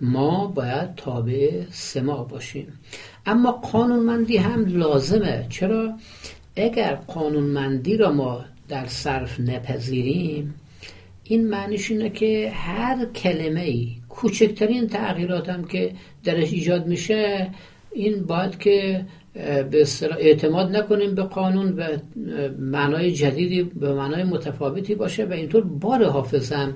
[0.00, 2.66] ما باید تابع سما باشیم.
[3.26, 5.46] اما قانونمندی هم لازمه.
[5.50, 5.92] چرا؟
[6.56, 10.54] اگر قانونمندی را ما در صرف نپذیریم
[11.24, 15.92] این معنیش اینه که هر کلمه ای کوچکترین تغییرات هم که
[16.24, 17.50] درش ایجاد میشه
[17.92, 19.86] این باید که به
[20.18, 21.88] اعتماد نکنیم به قانون و
[22.58, 26.74] معنای جدیدی به معنای متفاوتی باشه و اینطور بار حافظم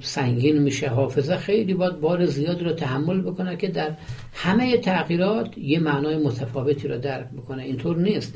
[0.00, 0.88] سنگین میشه.
[0.88, 3.90] حافظه خیلی باید بار زیادی رو تحمل بکنه که در
[4.34, 7.62] همه تغییرات یه معنای متفاوتی رو درک بکنه.
[7.62, 8.34] اینطور نیست.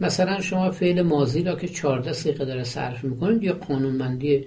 [0.00, 4.44] مثلا شما فعل ماضی را که 14 سیقه داره صرف می‌کنید یه قانونمندی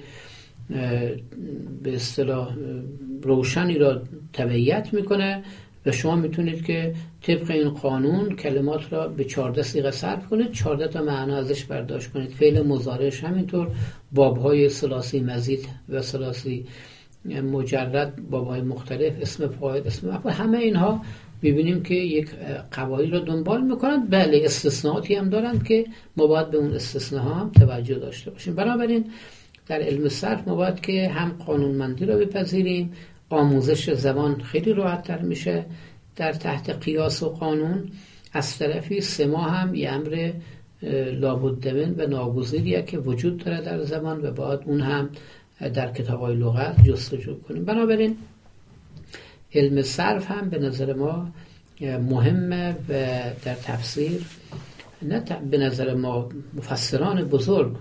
[1.84, 2.56] به اصطلاح
[3.22, 4.02] روشنی را
[4.34, 5.44] تبعیت می‌کنه.
[5.88, 10.88] و شما می‌تونید که طبق این قانون کلمات را به 14 سیغه صرف کنید 14
[10.88, 12.30] تا معنا ازش برداشت کنید.
[12.30, 13.68] فعل مزارش همینطور.
[14.12, 16.66] بابهای سلاسی مزید و سلاسی
[17.26, 21.02] مجرد بابهای مختلف اسم فاید اسم مفعول همه اینها
[21.42, 22.30] می‌بینیم که یک
[22.72, 24.10] قواعد را دنبال می‌کنند.
[24.10, 25.86] بله استثناءاتی هم دارند که
[26.18, 28.56] ما باید به اون استثناء هم توجه داشته باشیم.
[28.56, 29.06] بنابراین
[29.68, 32.94] در علم صرف ما باید که هم قانونمندی را بپذیریم
[33.30, 35.66] آموزش زبان خیلی راحت میشه
[36.16, 37.92] در تحت قیاس و قانون.
[38.34, 40.34] از طرفی سما هم یه امر
[41.12, 45.10] لابدمن و ناگزیریه که وجود داره در زبان و باید اون هم
[45.60, 47.66] در کتاب های لغت جستجو کنیم.
[47.66, 48.18] بنابراین
[49.54, 51.32] علم صرف هم به نظر ما
[51.82, 52.94] مهمه و
[53.46, 54.22] در تفسیر
[55.02, 55.20] نه
[55.52, 57.76] به نظر ما مفسران بزرگ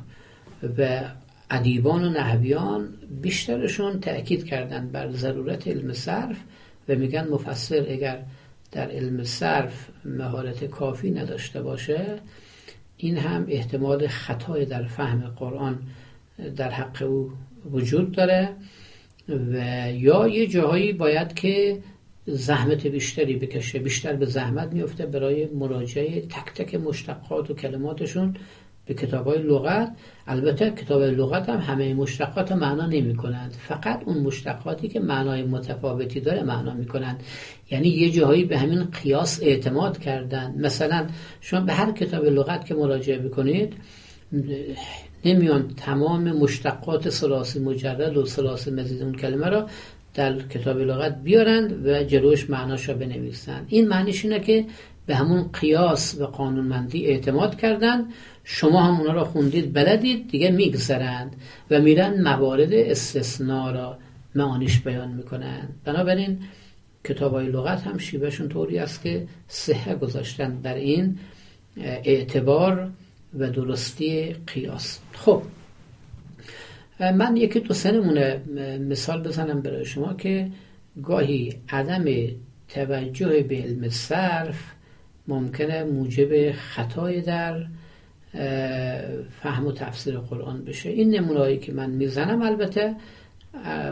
[0.79, 1.01] و
[1.51, 2.89] ادیبان و نحویان
[3.23, 6.37] بیشترشون تأکید کردن بر ضرورت علم صرف
[6.89, 8.23] و میگن مفسر اگر
[8.73, 12.21] در علم صرف مهارت کافی نداشته باشه
[12.97, 15.79] این هم احتمال خطای در فهم قرآن
[16.57, 17.33] در حق او
[17.71, 18.51] وجود داره
[19.29, 19.57] و
[19.93, 21.83] یا یه جاهایی باید که
[22.27, 28.37] زحمت بیشتری بکشه بیشتر به زحمت میفته برای مراجعه تک تک مشتقات و کلماتشون
[28.87, 29.93] به کتاب های لغت.
[30.27, 36.21] البته کتاب لغت هم همه مشتقات معنا نمی کنند فقط اون مشتقاتی که معنای متفاوتی
[36.21, 37.23] داره معنا می کنند
[37.71, 40.55] یعنی یه جاهایی به همین قیاس اعتماد کردن.
[40.59, 41.07] مثلا
[41.41, 43.73] شما به هر کتاب لغت که مراجعه بکنید
[45.25, 49.67] نمیان تمام مشتقات سلاسی مجرد و سلاسی مزید اون کلمه را
[50.15, 53.67] در کتاب لغت بیارند و جلوش معناش را بنویسند.
[53.69, 54.65] این معنیش اینه که
[55.07, 58.13] به همون قیاس و قانونمندی اعتماد کردند.
[58.45, 61.37] شما هم اونا را خوندید بلدید دیگه میگذرند
[61.71, 63.99] و میرن موارد استثناء را
[64.35, 65.75] معانیش بیان می‌کنند.
[65.85, 66.39] بنابراین
[67.05, 71.19] کتاب های لغت هم شیبهشون طوری است که صحه گذاشتن در این
[71.77, 72.91] اعتبار
[73.39, 74.99] و درستی قیاس.
[75.13, 75.43] خب
[77.01, 77.93] من یکی دو سه
[78.79, 80.51] مثال بزنم برای شما که
[81.03, 82.05] گاهی عدم
[82.69, 84.76] توجه به علم صرف
[85.29, 87.67] ممکنه موجب خطای در
[89.41, 90.89] فهم و تفسیر قرآن بشه.
[90.89, 92.95] این نمونهایی که من می‌زنم البته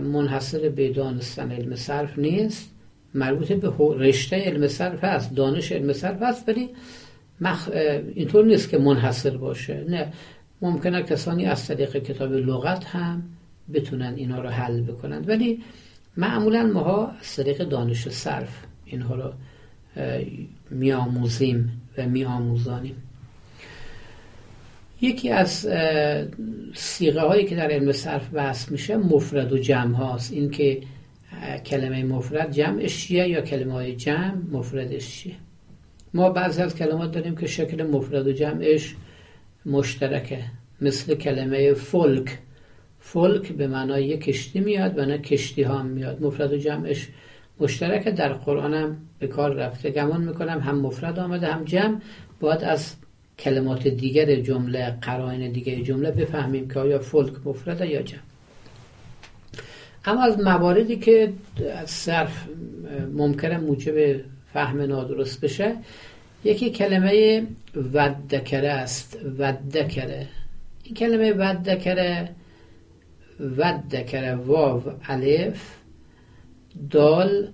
[0.03, 2.75] منحصر به دانستن علم صرف نیست.
[3.15, 6.71] مربوط به رشته علم صرف هست دانش علم صرف هست ولی
[7.41, 7.69] مخ...
[8.15, 9.85] اینطور نیست که منحصر باشه.
[9.89, 10.13] نه
[10.63, 13.23] ممکنه کسانی از طریق کتاب لغت هم
[13.73, 15.63] بتونن اینا رو حل بکنند ولی
[16.17, 19.33] معمولا ماها از طریق دانش صرف اینها رو
[20.71, 22.97] میآموزیم و میآموزانیم.
[25.01, 25.69] یکی از
[26.75, 30.33] سیغه هایی که در علم صرف بحث میشه مفرد و جمع هاست.
[30.33, 30.81] این که
[31.67, 35.35] کلمه مفرد جمعش چیه یا کلمه های جمع مفردش چیه؟
[36.15, 38.95] ما بعضی از کلمات داریم که شکل مفرد و جمعش
[39.67, 40.45] مشترکه.
[40.81, 42.39] مثل کلمه فولک.
[43.01, 46.23] فولک به معنای کشتی میاد و نه کشتی ها میاد.
[46.23, 47.09] مفرد و جمعش
[47.61, 49.91] مشترکه در قرآن هم به کار رفته.
[49.91, 52.01] گمان می‌کنم هم مفرد آمده هم جمع.
[52.41, 52.95] باید از
[53.39, 58.21] کلمات دیگر جمله قرائن دیگر جمله بفهمیم که آیا فولک مفرده یا جمع.
[60.05, 61.33] اما از مواردی که
[61.87, 62.49] صرف
[63.13, 64.21] ممکنه موجب
[64.53, 65.77] فهم نادرست بشه
[66.45, 67.47] یکی کلمه
[67.95, 69.19] ودکره است.
[69.39, 70.29] ودکره.
[70.85, 72.29] این کلمه ودکره
[73.41, 75.84] ودکره واو الف
[76.91, 77.49] دال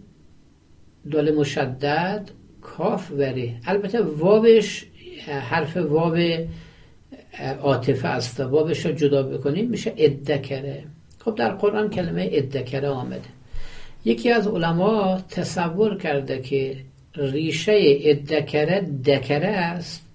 [1.10, 2.30] دال مشدد
[2.60, 4.86] کاف وری البته واوش
[5.28, 6.16] حرف واو
[7.62, 10.84] عاطفه است واوش رو جدا بکنیم میشه ادکره.
[11.18, 13.28] خب در قرآن کلمه ادکره آمده.
[14.04, 16.76] یکی از علما تصور کرده که
[17.14, 20.06] ریشه ادکره دکره است.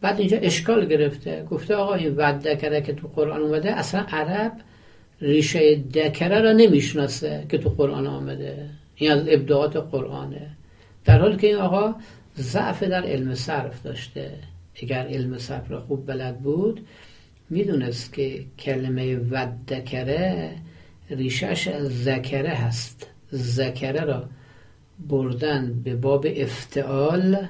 [0.00, 1.46] بعد اینجا اشکال گرفته.
[1.50, 4.52] گفته آقا این ود دکره که تو قرآن اومده اصلا عرب
[5.20, 8.70] ریشه دکره را نمی‌شناسه که تو قرآن آمده.
[8.96, 10.50] این از ابداعات قرآنه.
[11.04, 11.94] در حالی که این آقا
[12.38, 14.30] ضعف در علم صرف داشته.
[14.82, 16.86] اگر علم صرف را خوب بلد بود
[17.50, 20.50] می‌دونست که کلمه ودکره
[21.10, 23.06] ریشش ذکره هست.
[23.34, 24.28] ذکره را
[25.08, 27.46] بردن به باب افتعال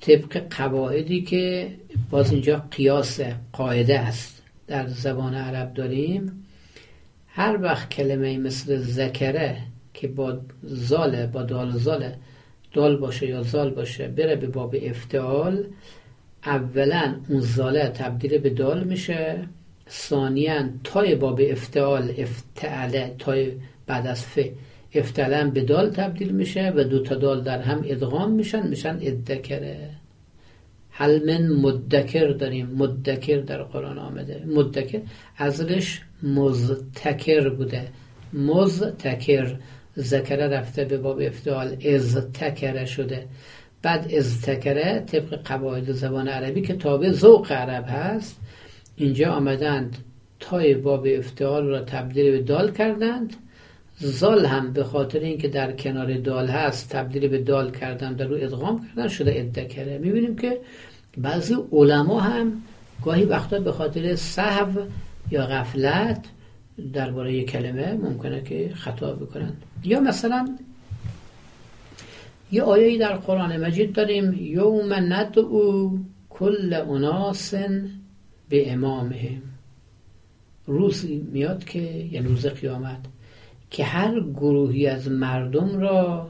[0.00, 1.68] طبق قواعدی که
[2.10, 3.20] باز اینجا قیاس
[3.52, 4.37] قاعده است.
[4.68, 6.44] در زبان عرب داریم
[7.28, 9.56] هر وقت کلمه مثل ذکره
[9.94, 12.14] که با زاله با دال زاله
[12.72, 15.64] دال باشه یا زال باشه بره به باب افتعال
[16.46, 19.48] اولا اون زاله تبدیل به دال میشه
[19.90, 23.52] ثانیا تای باب افتعال افتعاله تای
[23.86, 24.38] بعد از ف
[24.94, 29.90] افتعلا به دال تبدیل میشه و دو تا دال در هم ادغام میشن میشن ادکره.
[30.98, 34.42] حل من مدکر داریم؟ مدکر در قرآن آمده.
[34.46, 35.00] مدکر
[35.36, 37.88] ازلش مزتکر بوده.
[38.32, 39.56] مزتکر
[39.98, 43.26] ذکره رفته به باب افتعال ازتکره شده.
[43.82, 48.40] بعد ازتکره طبق قواعد زبان عربی که تابع ذوق عرب هست
[48.96, 49.96] اینجا آمدند
[50.40, 53.36] تای باب افتعال را تبدیل به دال کردند.
[54.00, 58.36] زال هم به خاطر اینکه در کنار دال هست تبدیل به دال کردن در رو
[58.36, 59.98] ادغام کردن شده ادکره.
[59.98, 60.60] می‌بینیم که
[61.16, 62.62] بعضی علما هم
[63.04, 64.80] گاهی وقتا به خاطر صحو
[65.30, 66.24] یا غفلت
[66.92, 69.52] درباره کلمه ممکنه که خطا بکنن.
[69.84, 70.58] یا مثلا
[72.52, 75.98] یه آیهی در قرآن مجید داریم یوم ندعو
[76.30, 77.54] کل اناس
[78.48, 79.42] به امامهم.
[80.66, 82.98] روزی میاد که یعنی روز قیامت
[83.70, 86.28] که هر گروهی از مردم را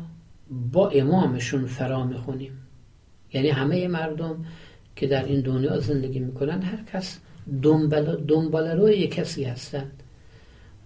[0.72, 2.52] با امامشون فرا می‌خونیم.
[3.32, 4.44] یعنی همه مردم
[4.99, 7.18] که در این دنیا زندگی می‌کنن هر کس
[7.62, 10.03] دنبال, دنبال روی کسی هستند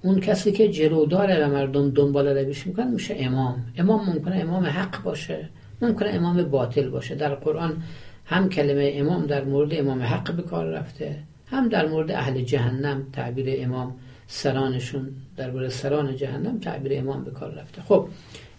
[0.03, 3.65] اون کسی که جلو داره و مردم دنبال رویش می‌کنن میشه امام.
[3.77, 5.49] امام ممکنه امام حق باشه
[5.83, 7.15] ممکنه امام باطل باشه.
[7.15, 7.83] در قرآن
[8.25, 13.07] هم کلمه امام در مورد امام حق به کار رفته هم در مورد اهل جهنم
[13.13, 13.95] تعبیر امام
[14.27, 17.83] سرانشون درباره سران جهنم تعبیر امام به کار رفته.
[17.83, 18.09] خب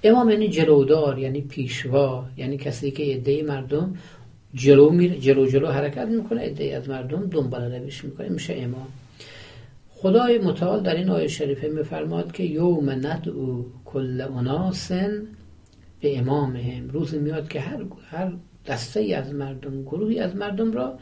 [0.04, 3.96] امام یعنی جلودار یعنی پیشوا یعنی کسی که عده مردم
[4.54, 8.88] جلو جلو جلو حرکت می‌کنه عده از مردم دنبال رویش می‌کنه میشه امام.
[9.90, 14.92] خدای متعال در این آیه شریفه میفرماد که یوم ندعو کل اناس
[16.02, 16.90] به امامهم.
[16.90, 18.34] روز میاد که هر هر
[18.68, 21.00] دسته ای از مردم گروهی از مردم را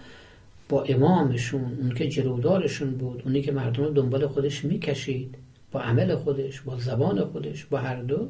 [0.69, 5.35] با امامشون اون که جلودارشون بود اونی که مردم رو دنبال خودش می‌کشید
[5.71, 8.29] با عمل خودش با زبان خودش با هر دو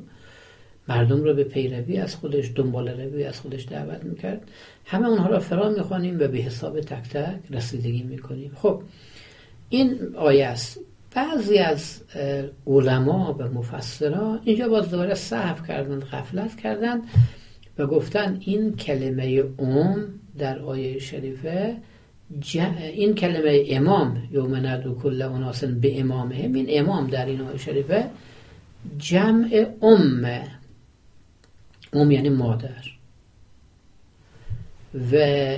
[0.88, 4.42] مردم رو به پیروی از خودش دنبال روی از خودش دعوت می‌کرد.
[4.86, 8.52] همه اونها را فرا می‌خوانیم و به حساب تک تک رسیدگی می‌کنیم.
[8.56, 8.82] خب
[9.70, 10.80] این آیه است.
[11.16, 12.02] بعضی از
[12.68, 17.02] علما و مفسران اینجا باز دوباره صحف کردن غفلت کردن
[17.78, 20.06] و گفتن این کلمه ام
[20.38, 21.78] در آیه شریفه
[22.94, 28.06] این کلمه امام یوم ندو کل اوناس به امامه این امام در این آیه شریفه
[28.98, 30.42] جمع ام
[31.94, 32.84] ام یعنی مادر.
[35.12, 35.18] و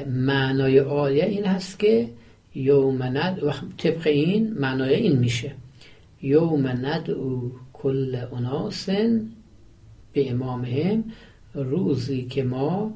[0.10, 2.10] معنای آیه این هست که
[2.56, 3.40] یوم ند
[3.78, 5.52] طبق این معنای این میشه.
[6.22, 9.30] یوم ندعو کل اناسن
[10.14, 11.04] به امامهم.
[11.54, 12.94] روزی که ما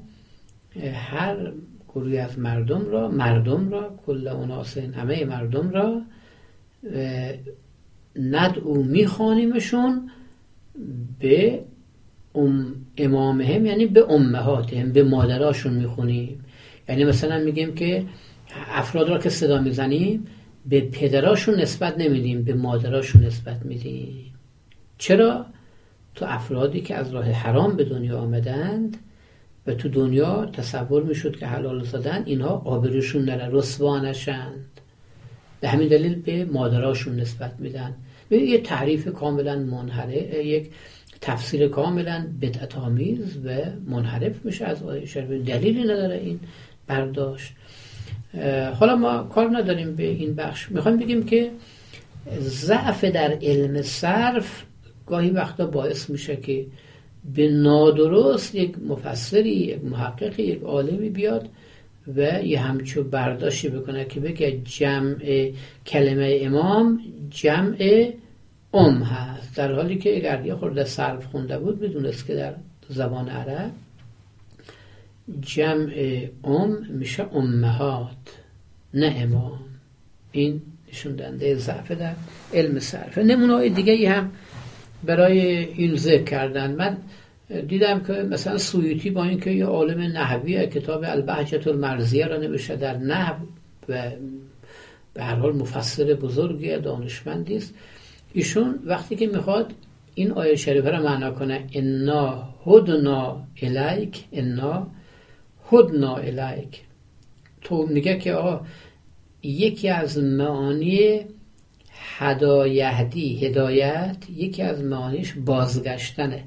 [0.93, 1.53] هر
[1.87, 6.01] گروهی از مردم را مردم را کل اناسن همه مردم را
[8.15, 10.11] ندعو میخوانیمشون
[11.19, 11.63] به
[12.35, 16.45] ام امامهم یعنی به امهاتهم به مادراشون می‌خونیم.
[16.89, 18.05] یعنی مثلا میگیم که
[18.71, 20.27] افراد را که صدا می‌زنیم
[20.65, 24.33] به پدراشون نسبت نمیدیم به مادراشون نسبت میدیم.
[24.97, 25.45] چرا؟
[26.15, 28.97] تو افرادی که از راه حرام به دنیا آمدند
[29.67, 34.65] و تو دنیا تصور می‌شد که حلال زدن اینها آبروشون نره رسوانشند.
[35.59, 37.95] به همین دلیل به مادراشون نسبت میدن.
[38.31, 40.69] یه تعریف کاملا منحرف یک
[41.21, 43.49] تفسیر کاملا بدعت آمیز و
[43.87, 45.29] منحرف میشه از آیه شریف.
[45.29, 46.39] دلیلی نداره این
[46.87, 47.53] برداشت.
[48.79, 50.71] حالا ما کار نداریم به این بخش.
[50.71, 51.51] می‌خوایم بگیم که
[52.39, 54.63] ضعف در علم صرف
[55.05, 56.65] گاهی وقتا باعث میشه که
[57.35, 61.49] به نادرست یک مفسری یک محققی یک عالمی بیاد
[62.15, 65.51] و یه همچو برداشتی بکنه که بگه جمع
[65.85, 68.09] کلمه امام جمع
[68.73, 72.53] ام هست در حالی که اگر یه خورده صرف خونده بود بدونست که در
[72.89, 73.71] زبان عرب
[75.41, 78.15] جمع ام میشه امهات
[78.93, 79.59] نه امام.
[80.31, 82.13] این نشون دنده ضعف در
[82.53, 84.31] علم صرف نمونه های دیگه ای هم
[85.03, 86.71] برای این ذکر کردن.
[86.71, 86.97] من
[87.67, 92.97] دیدم که مثلا سویوتی با اینکه یه عالم نحوی کتاب البهجت المرزیه را نوشته در
[92.97, 93.35] نحو
[93.89, 94.11] و
[95.13, 97.73] به هر حال مفسر بزرگی دانشمندی است.
[98.37, 99.73] ایشون وقتی که می‌خواد
[100.15, 104.87] این آیه شریفه را معنا کنه انا هدنا الیک انا
[105.71, 106.81] هدنا الیک.
[107.61, 108.67] تو میگه که آه
[109.43, 111.19] یکی از معانی
[112.17, 116.43] هدایهدی هدایت یکی از معانیش بازگشتنه.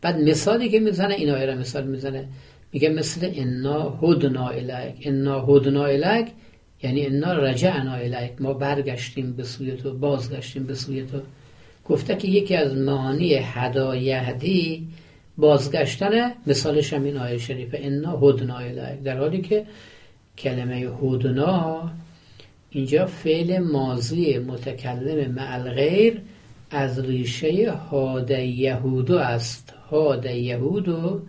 [0.00, 2.28] بعد مثالی که می‌زنه این آیه را مثال می‌زنه.
[2.72, 4.94] میگه مثل انا هدنا الیک.
[5.02, 6.26] انا هدنا الیک
[6.82, 11.20] یعنی انا رجعنا الیک ما برگشتیم به سوی تو بازگشتیم به سوی تو.
[11.84, 14.88] گفته که یکی از معانی هدایهدی
[15.38, 19.66] بازگشتن مثالش هم این آیه شریفه انا هدنا الیک در حالی که
[20.38, 21.90] کلمه هدنا
[22.70, 26.22] اینجا فعل ماضی متکلم مع غیر
[26.70, 29.74] از ریشه هاد یهودو است.
[29.90, 31.20] هاد یهودو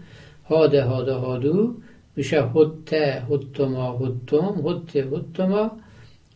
[0.49, 1.75] هاد هاد هادو
[2.15, 5.71] میشه هد هدتما هدتم هد هدتما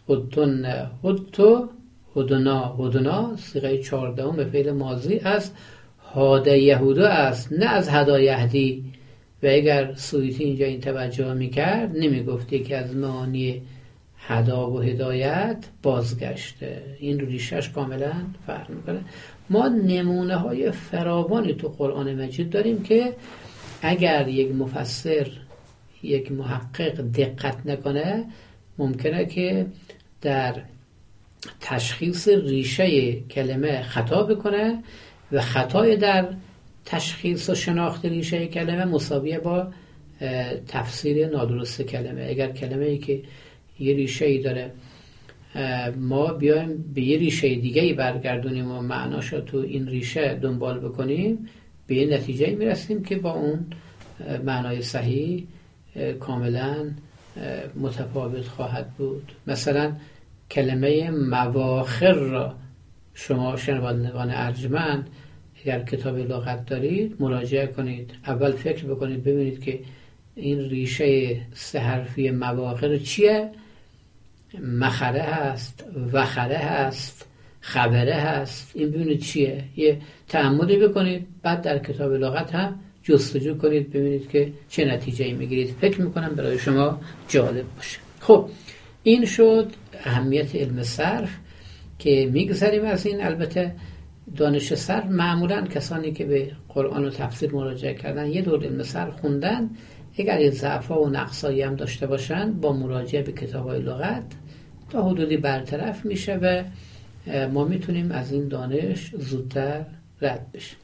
[0.09, 0.65] هدتن
[1.03, 1.69] هدتو
[2.15, 5.55] هدنا هدنا سیغه چهاردهم به فعل ماضی است
[6.13, 8.85] هاد یهودو است نه از هدایهدی
[9.43, 13.61] و اگر سویتی اینجا این توجه می‌کرد نمی‌گفتی که از معانی
[14.17, 18.13] هدا و هدایت بازگشته این ریشش کاملا
[18.47, 18.99] فرق می‌کنه
[19.49, 23.13] ما نمونه های فراوانی تو قرآن مجید داریم که
[23.81, 25.27] اگر یک مفسر
[26.07, 28.25] یک محقق دقت نکنه
[28.77, 29.65] ممکنه که
[30.21, 30.55] در
[31.61, 34.83] تشخیص ریشه کلمه خطا بکنه
[35.31, 36.29] و خطای در
[36.85, 39.67] تشخیص و شناخت ریشه کلمه مساویه با
[40.67, 42.27] تفسیر نادرست کلمه.
[42.29, 43.21] اگر کلمه ای که
[43.79, 44.71] یه ریشه ای داره
[45.97, 51.49] ما بیایم به یه ریشه دیگه ای برگردونیم و معناش تو این ریشه دنبال بکنیم
[51.87, 53.65] به یه نتیجه می‌رسیم که با اون
[54.43, 55.47] معنای صحیح
[56.19, 56.91] کاملا
[57.75, 59.31] متفاوت خواهد بود.
[59.47, 59.93] مثلا
[60.51, 62.55] کلمه مواخر را
[63.13, 65.09] شما شنوندگان ارجمند
[65.63, 68.11] اگر کتاب لغت دارید مراجعه کنید.
[68.27, 69.79] اول فکر بکنید ببینید که
[70.35, 73.51] این ریشه سه حرفی مواخر چیه؟
[74.63, 77.27] مخره هست وخره هست
[77.61, 78.71] خبره هست.
[78.75, 79.63] این ببینید چیه.
[79.75, 85.33] یه تعمدی بکنید بعد در کتاب لغت هم جستجو کنید ببینید که چه نتیجه ای
[85.33, 85.75] می‌گیرید.
[85.81, 87.99] فکر می‌کنم برای شما جالب باشه.
[88.19, 88.49] خب
[89.03, 89.71] این شد
[90.03, 91.29] اهمیت علم صرف
[91.99, 93.23] که میگذریم از این.
[93.23, 93.75] البته
[94.35, 99.19] دانش صرف معمولا کسانی که به قرآن و تفسیر مراجعه کردن یه دور علم صرف
[99.21, 99.69] خوندن
[100.17, 104.23] اگر این ضعفا و نقصایی هم داشته باشن با مراجعه به کتاب های لغت
[104.89, 106.63] تا حدودی برطرف میشه و
[107.47, 109.85] ما می‌تونیم از این دانش زودتر
[110.21, 110.77] رد بشیم.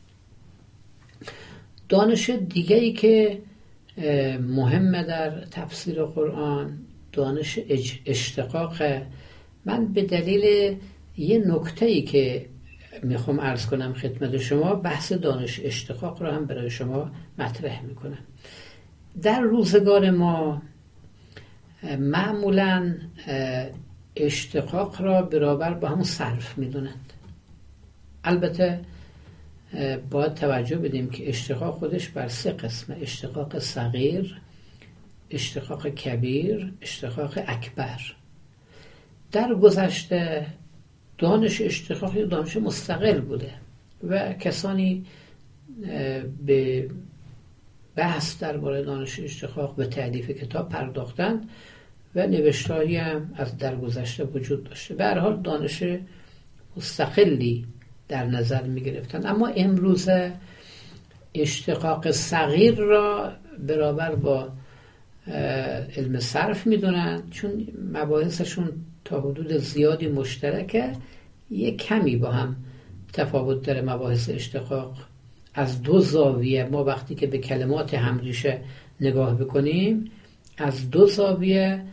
[1.89, 3.41] دانش دیگه ای که
[4.41, 6.79] مهمه در تفسیر قرآن
[7.11, 7.59] دانش
[8.05, 8.73] اشتقاق
[9.65, 10.77] من به دلیل
[11.17, 12.45] یه نکته ای که
[13.03, 18.17] می‌خوام ارز کنم خدمت شما بحث دانش اشتقاق رو هم برای شما مطرح می‌کنم.
[19.21, 20.61] در روزگار ما
[21.99, 22.95] معمولا
[24.15, 27.13] اشتقاق را برابر با همون صرف می‌دونند.
[28.23, 28.79] البته
[30.09, 32.97] باید توجه بدیم که اشتقاق خودش بر سه قسمه.
[33.01, 34.41] اشتقاق صغیر
[35.29, 38.01] اشتقاق کبیر اشتقاق اکبر.
[39.31, 40.45] در گذشته
[41.17, 43.53] دانش اشتقاق دانش مستقل بوده
[44.03, 45.05] و کسانی
[46.45, 46.89] به
[47.95, 51.49] بحث درباره دانش اشتقاق به تعلیف کتاب پرداختند
[52.15, 54.95] و نوشتاری هم از در گذشته وجود داشته.
[54.95, 55.83] به حال دانش
[56.77, 57.65] مستقلی
[58.07, 60.09] در نظر می گرفتن اما امروز
[61.33, 63.31] اشتقاق صغیر را
[63.67, 64.49] برابر با
[65.97, 68.69] علم صرف می‌دونن چون مباحثشون
[69.05, 70.91] تا حدود زیادی مشترکه.
[71.51, 72.55] یک کمی با هم
[73.13, 74.97] تفاوت داره مباحث اشتقاق.
[75.53, 78.59] از دو زاویه ما وقتی که به کلمات همریشه
[79.01, 80.11] نگاه بکنیم
[80.57, 81.83] از دو زاویه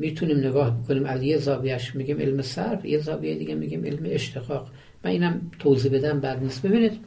[0.00, 1.04] می‌تونیم نگاه بکنیم.
[1.04, 4.70] از یه زاویهش میگیم علم صرف یه زاویه دیگه میگیم علم اشتقاق.
[5.04, 6.66] من اینم توضیح بدم بعد نیست.
[6.66, 7.00] ببینید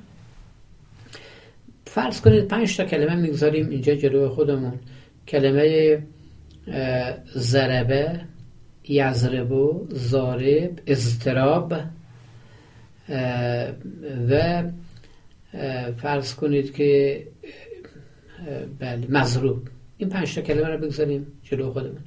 [1.85, 4.73] فرض کنید پنج تا کلمه می‌گذاریم اینجا جلو خودمون.
[5.27, 5.97] کلمه
[7.33, 8.19] زربه
[8.83, 11.73] یزربو زارب اضطراب
[14.29, 14.63] و
[15.97, 17.23] فرض کنید که
[18.79, 19.67] بله مضروب.
[19.97, 21.99] این پنج تا کلمه رو بگذاریم جلو خودمون.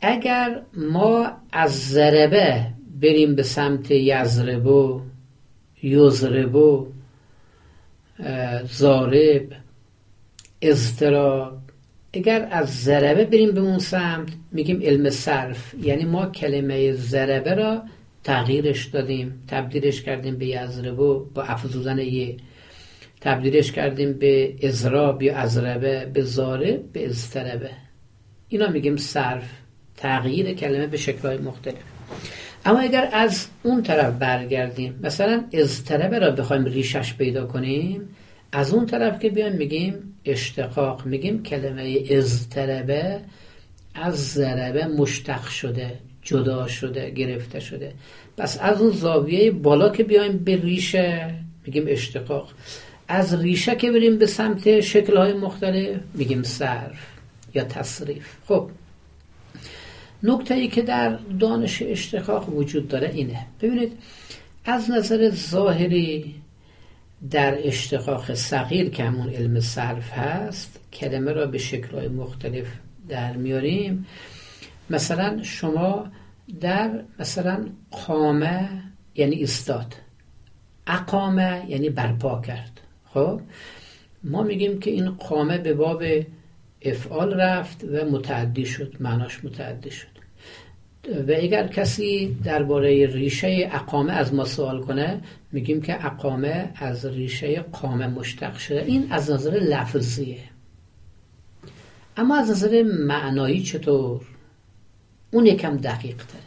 [0.00, 2.66] اگر ما از ضربه
[3.00, 5.00] بریم به سمت یزربو
[5.82, 6.86] یزربو
[8.70, 9.52] زارب
[10.62, 11.58] اضطراب.
[12.12, 15.74] اگر از ضربه بریم به اون سمت میگیم علم صرف.
[15.82, 17.82] یعنی ما کلمه ضربه را
[18.24, 22.36] تغییرش دادیم تبدیلش کردیم به یزربو با افزودن یه.
[23.20, 27.70] تبدیلش کردیم به ازراب یا ازربه به زاره به ازتربه
[28.48, 29.50] اینا میگیم صرف.
[29.96, 31.74] تغییر کلمه به شکلهای مختلف.
[32.66, 38.08] اما اگر از اون طرف برگردیم مثلا ازتربه را بخوایم ریشش پیدا کنیم
[38.52, 39.94] از اون طرف که بیایم میگیم
[40.24, 43.20] اشتقاق میگیم کلمه ازتربه
[43.94, 45.92] از ضربه مشتق شده
[46.22, 47.92] جدا شده گرفته شده.
[48.36, 51.34] پس از اون زاویه بالا که بیایم به ریشه
[51.66, 52.52] میگیم اشتقاق.
[53.08, 56.98] از ریشه که بریم به سمت شکلهای مختلف میگیم صرف
[57.54, 58.26] یا تصریف.
[58.48, 58.70] خب.
[60.26, 63.46] نکته ای که در دانش اشتقاق وجود داره اینه.
[63.60, 63.92] ببینید
[64.64, 66.34] از نظر ظاهری
[67.30, 72.66] در اشتقاق صغیر که همون علم صرف هست کلمه را به شکلهای مختلف
[73.08, 74.06] در میاریم.
[74.90, 76.06] مثلا شما
[76.60, 78.68] در مثلا قامه
[79.14, 79.94] یعنی استاد
[80.86, 82.80] اقامه یعنی برپا کرد.
[83.04, 83.40] خب؟
[84.24, 86.02] ما میگیم که این قامه به باب
[86.82, 88.96] افعال رفت و متعدی شد.
[89.00, 90.15] معناش متعدی شد.
[91.28, 95.20] و اگر کسی درباره ریشه اقامه از ما سوال کنه
[95.52, 100.38] میگیم که اقامه از ریشه قامه مشتق شده این از نظر لفظیه.
[102.16, 104.20] اما از نظر معنایی چطور؟
[105.30, 106.40] اون یکم دقیق تره.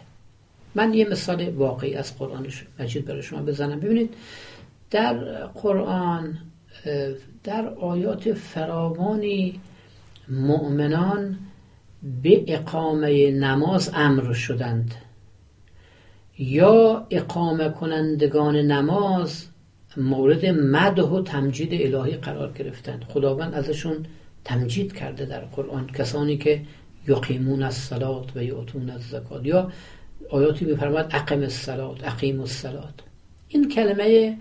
[0.75, 2.47] من یه مثال واقعی از قرآن
[2.79, 3.79] مجید برای شما بزنم.
[3.79, 4.13] ببینید
[4.91, 5.13] در
[5.45, 6.37] قرآن
[7.43, 9.59] در آیات فراوانی
[10.29, 11.37] مؤمنان
[12.23, 14.95] به اقامه نماز امر شدند.
[16.37, 19.45] یا اقامه کنندگان نماز
[19.97, 23.03] مورد مده و تمجید الهی قرار گرفتند.
[23.03, 24.05] خداوند ازشون
[24.43, 25.87] تمجید کرده در قرآن.
[25.87, 26.61] کسانی که
[27.07, 29.71] یقیمون از صلات و یعطون از زکات یا
[30.29, 32.93] آیاتی میفرماد اقیم الصلات اقیم الصلات.
[33.47, 34.37] این کلمه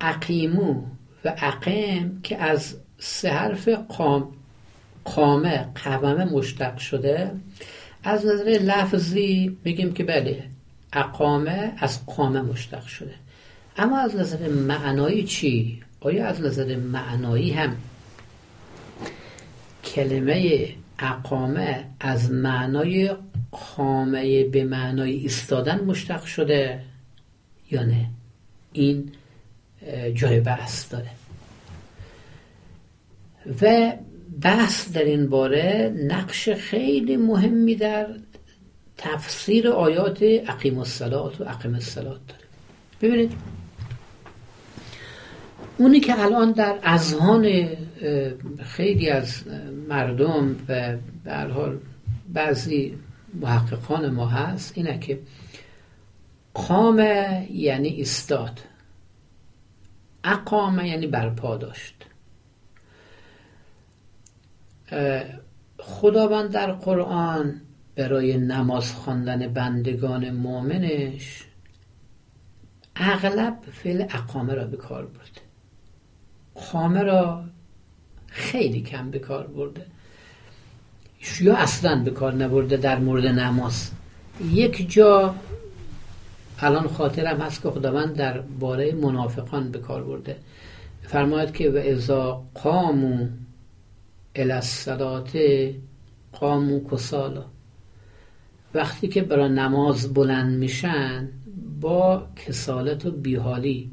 [0.00, 0.82] اقیمو
[1.24, 4.37] و اقیم که از سه حرف قام
[5.04, 7.30] قامه قومه مشتق شده.
[8.04, 10.44] از نظر لفظی بگیم که بله
[10.92, 13.14] اقامه از قامه مشتق شده.
[13.76, 17.76] اما از نظر معنایی چی؟ آیا از نظر معنایی هم
[19.84, 20.68] کلمه
[20.98, 23.14] اقامه از معنای
[23.50, 26.82] قامه به معنای ایستادن مشتق شده
[27.70, 28.06] یا نه؟
[28.72, 29.12] این
[30.14, 31.10] جای بحث داره.
[33.62, 33.92] و
[34.42, 38.06] بحث در این باره نقش خیلی مهمی در
[38.96, 42.42] تفسیر آیات اقیم الصلات و اقیم الصلات داره.
[43.02, 43.32] ببینید
[45.78, 47.68] اونی که الان در اذهان
[48.62, 49.44] خیلی از
[49.88, 51.78] مردم و به حال
[52.28, 52.98] بعضی
[53.34, 55.20] محققان ما هست اینه که
[56.54, 58.60] قامه یعنی استاد.
[60.24, 62.07] اقامه یعنی برپا داشت.
[65.78, 67.60] خداوند در قرآن
[67.96, 71.44] برای نماز خواندن بندگان مؤمنش
[72.96, 75.40] اغلب فعل اقامه را به کار برده.
[76.54, 77.44] قامه را
[78.26, 79.86] خیلی کم به کار برده.
[81.40, 83.90] یا اصلا به کار نبرده در مورد نماز.
[84.52, 85.34] یک جا
[86.58, 90.36] الان خاطرم هست که خداوند در باره منافقان به کار برده.
[91.02, 93.28] فرماید که و ازا قامو
[94.38, 95.38] الاسلات
[96.32, 97.44] قامو کسالا.
[98.74, 101.28] وقتی که برای نماز بلند میشن
[101.80, 103.90] با کسالت و بیحالی.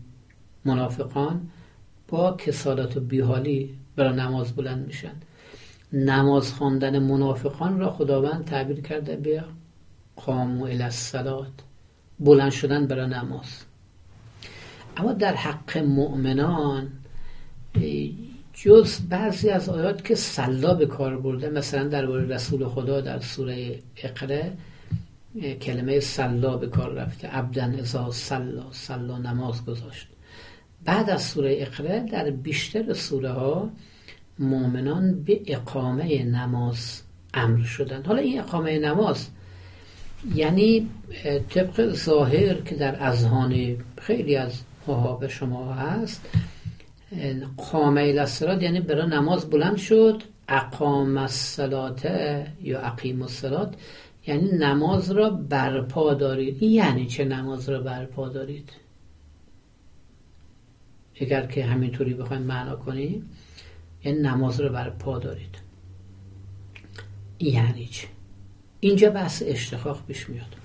[0.66, 1.50] منافقان
[2.08, 5.14] با کسالت و بیحالی برای نماز بلند میشن.
[5.94, 9.44] نماز خواندن منافقان را خداوند تعبیر کرده بیا
[10.16, 11.52] قامو الاسلات
[12.20, 13.66] بلند شدن برای نماز.
[14.98, 16.92] اما در حق مؤمنان
[18.56, 23.80] جز بعضی از آیات که سلا به کار برده مثلا در رسول خدا در سوره
[23.98, 24.54] اقره
[25.62, 27.28] کلمه سلا به کار رفته.
[27.28, 30.08] عبدن ازا سلا سلا نماز گذاشت.
[30.86, 33.70] بعد از سوره اقره در بیشتر سوره ها
[34.40, 37.02] مؤمنان به اقامه نماز
[37.34, 39.28] امر شدند حالا این اقامه نماز
[40.36, 40.90] یعنی
[41.50, 44.62] طبق ظاهر که در اذهان خیلی از
[45.20, 46.22] به شما هست
[47.58, 50.24] قامه الاسرات یعنی برای نماز بلند شد.
[50.48, 52.06] اقام الصلات
[52.62, 53.76] یا اقیم الصلات
[54.28, 56.64] یعنی نماز را برپا دارید.
[56.64, 58.70] یعنی چه نماز را برپا دارید؟
[61.22, 63.30] اگر که همینطوری بخوایم معنا کنیم
[64.04, 65.56] یعنی نماز را برپا دارید.
[67.40, 68.08] یعنی چه؟
[68.80, 70.56] اینجا بحث اشتخاق پیش میاد.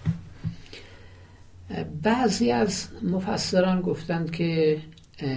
[2.02, 4.78] بعضی از مفسران گفتند که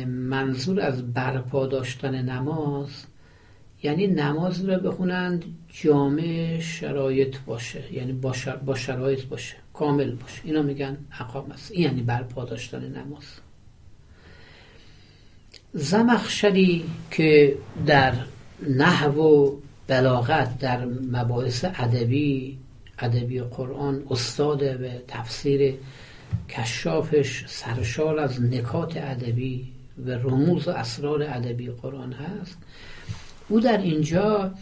[0.05, 2.89] منظور از برپا داشتن نماز
[3.83, 8.13] یعنی نماز رو بخونند جامع شرایط باشه یعنی
[8.65, 10.41] با, شرایط باشه کامل باشه.
[10.43, 11.71] اینا میگن اقام است.
[11.71, 13.23] این یعنی برپا داشتن نماز.
[15.73, 18.13] زمخشری که در
[18.69, 19.55] نحو و
[19.87, 22.57] بلاغت در مباحث ادبی
[22.99, 25.75] ادبی قرآن استاد به تفسیر
[26.49, 29.73] کشافش سرشار از نکات ادبی
[30.05, 32.57] و رموز و اسرار ادبی قرآن هست.
[33.49, 34.53] او در اینجا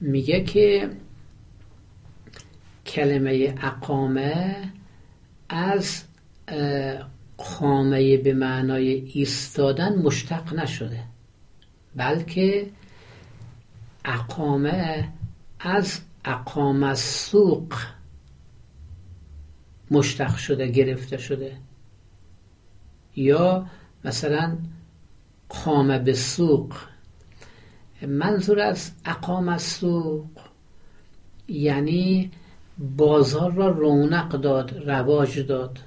[0.00, 0.90] میگه که
[2.86, 4.56] کلمه اقامه
[5.48, 6.02] از
[7.36, 11.00] قامه به معنای ایستادن مشتق نشده
[11.96, 12.70] بلکه
[14.04, 15.08] اقامه
[15.60, 17.74] از اقام سوق
[19.90, 21.56] مشتق شده گرفته شده.
[23.16, 23.66] یا
[24.04, 24.56] مثلا
[25.48, 26.74] قام به سوق.
[28.06, 30.26] منظور از اقام سوق
[31.48, 32.30] یعنی
[32.96, 35.78] بازار را رونق داد رواج داد.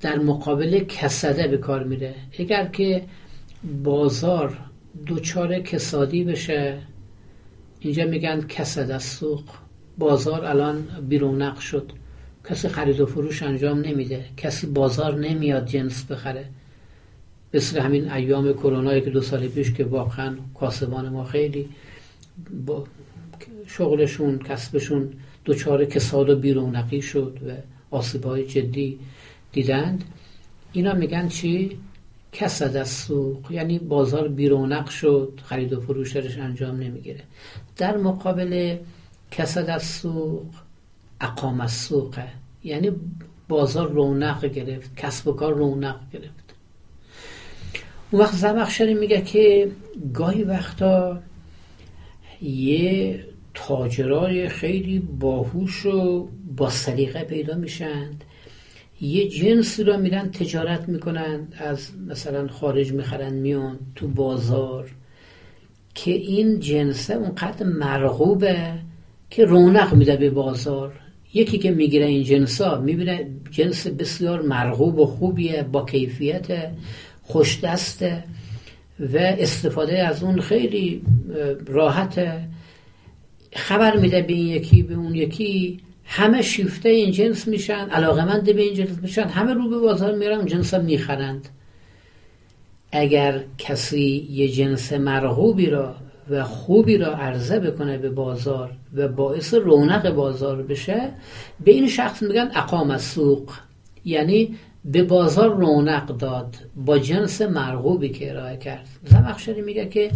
[0.00, 2.14] در مقابل کسده به کار میره.
[2.38, 3.04] اگر که
[3.84, 4.58] بازار
[5.06, 6.78] دوچار کسادی بشه
[7.80, 9.44] اینجا میگن کسد از سوق.
[9.98, 11.92] بازار الان بیرونق شد.
[12.48, 16.44] کسی خرید و فروش انجام نمیده کسی بازار نمیاد جنس بخره.
[17.54, 21.68] مثل همین ایام کرونایی که دو سال پیش که واقعا کاسبان ما خیلی
[22.66, 22.86] با
[23.66, 25.12] شغلشون کسبشون
[25.44, 27.50] دوچار کساد و بیرونقی شد و
[27.96, 28.98] آسیبهای جدی
[29.52, 30.04] دیدند.
[30.72, 31.78] اینا میگن چی؟
[32.32, 37.20] کسد از سوق یعنی بازار بیرونق شد خرید و فروش درش انجام نمی‌گیره.
[37.76, 38.76] در مقابل
[39.30, 40.46] کسد از سوق
[41.20, 42.28] اقام از سوقه
[42.64, 42.90] یعنی
[43.48, 46.54] بازار رونق گرفت کسب و کار رونق گرفت.
[48.10, 49.70] اون وقت زمخشری میگه که
[50.14, 51.20] گاهی وقتا
[52.42, 58.24] یه تاجرای خیلی باهوش و با سلیقه پیدا میشند
[59.00, 64.90] یه جنس رو میرن تجارت می‌کنن از مثلا خارج می‌خرن میان تو بازار
[65.94, 68.78] که این جنسه اونقدر مرغوبه
[69.30, 70.92] که رونق میده به بازار.
[71.34, 76.70] یکی که می‌گیره این جنس ها می‌بینه جنس بسیار مرغوب و خوبیه با کیفیت
[77.22, 78.24] خوش دسته
[79.00, 81.02] و استفاده از اون خیلی
[81.66, 82.48] راحته
[83.52, 85.80] خبر میده به این یکی به اون یکی.
[86.04, 90.46] همه شیفته این جنس میشن علاقمند به این جنس میشن همه رو به بازار میرن
[90.46, 91.48] جنس هم می‌خرند.
[92.92, 95.96] اگر کسی یه جنس مرغوبی را
[96.30, 101.12] و خوبی را عرضه بکنه به بازار و باعث رونق بازار بشه
[101.64, 103.52] به این شخص میگن اقام سوق
[104.04, 108.88] یعنی به بازار رونق داد با جنس مرغوبی که ارائه کرد.
[109.04, 110.10] زمخشری میگه که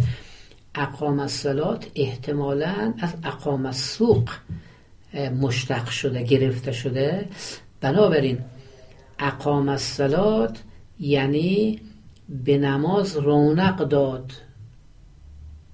[0.75, 4.29] اقام الصلات احتمالا از اقام السوق
[5.41, 7.27] مشتق شده گرفته شده.
[7.81, 8.37] بنابراین
[9.19, 10.63] اقام الصلات
[10.99, 11.81] یعنی
[12.45, 14.31] به نماز رونق داد.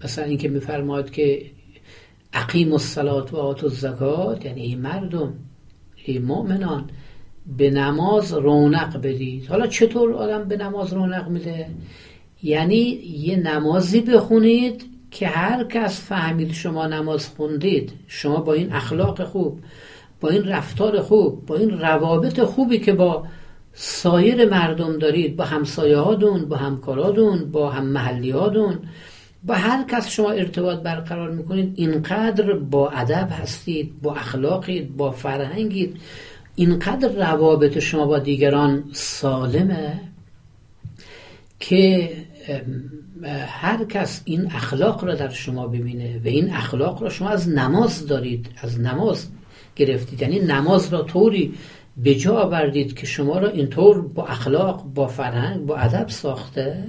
[0.03, 1.45] مثلا اینکه میفرماد که
[2.33, 5.33] اقیم الصلات و آت الزکات یعنی ای مردم
[6.05, 6.89] ای مؤمنان
[7.57, 9.47] به نماز رونق بدید.
[9.47, 11.67] حالا چطور آدم به نماز رونق میده؟
[12.43, 17.93] یعنی یه نمازی بخونید که هر کس فهمید شما نماز خوندید.
[18.07, 19.59] شما با این اخلاق خوب
[20.21, 23.25] با این رفتار خوب با این روابط خوبی که با
[23.73, 28.79] سایر مردم دارید با همسایه هادون با همکارادون با هم محلی هادون
[29.43, 35.97] با هر کس شما ارتباط برقرار می‌کنید اینقدر با ادب هستید با اخلاقید با فرهنگید
[36.55, 39.99] اینقدر روابط شما با دیگران سالمه
[41.59, 42.11] که
[43.47, 48.07] هر کس این اخلاق را در شما ببینه و این اخلاق را شما از نماز
[48.07, 49.27] دارید از نماز
[49.75, 50.21] گرفتید.
[50.21, 51.53] یعنی نماز را طوری
[51.97, 56.83] به جا آوردید که شما را اینطور با اخلاق با فرهنگ با ادب ساخته.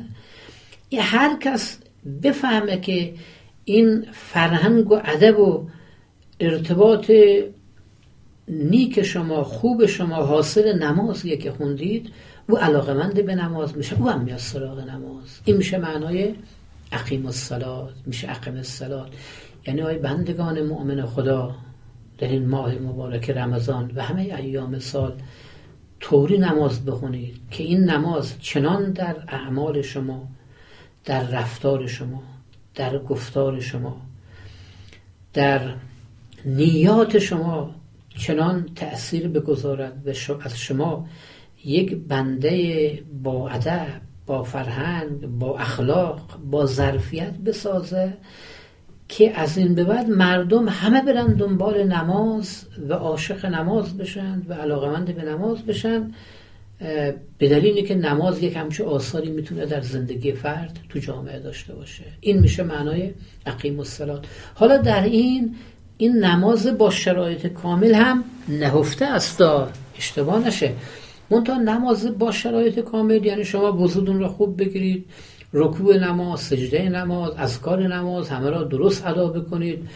[1.01, 1.79] هر کس
[2.23, 3.15] بفهمه که
[3.65, 5.69] این فرهنگ و ادب و
[6.41, 7.11] ارتباط
[8.49, 12.13] نیک شما خوب شما حاصل نمازیه که خوندید
[12.49, 15.41] او علاقمند به نماز میشه او هم میاد سراغ نماز.
[15.45, 16.35] این میشه معنای
[16.93, 19.09] اقیم الصلات میشه اقیم الصلات.
[19.67, 21.55] یعنی آی بندگان مؤمن خدا
[22.19, 25.13] در این ماه مبارک رمضان و همه ایام سال
[26.01, 30.29] طوری نماز بخونید که این نماز چنان در اعمال شما
[31.05, 32.23] در رفتار شما
[32.75, 34.01] در گفتار شما
[35.33, 35.75] در
[36.45, 37.75] نیات شما
[38.19, 40.11] چنان تأثیر بگذارد و
[40.45, 41.09] از شما
[41.65, 48.13] یک بنده با ادب با فرهنگ با اخلاق با ظرفیت بسازه
[49.09, 54.55] که از این به بعد مردم همه برن دنبال نماز و عاشق نماز بشن و
[54.55, 56.13] علاقمند به نماز بشن.
[57.39, 62.05] به دلیلی که نماز یک همچه آثاری می‌تونه در زندگی فرد تو جامعه داشته باشه.
[62.21, 63.11] این میشه معنای
[63.47, 64.25] اقیم الصلات.
[64.55, 65.55] حالا در این
[65.97, 69.43] این نماز با شرایط کامل هم نهفته است
[69.99, 70.73] اشتباه نشه.
[71.31, 75.07] منتها نماز با شرایط کامل یعنی شما وضودون رو خوب بگیرید
[75.53, 79.89] رکوع نماز سجده نماز اذکار نماز همه را درست ادا بکنید.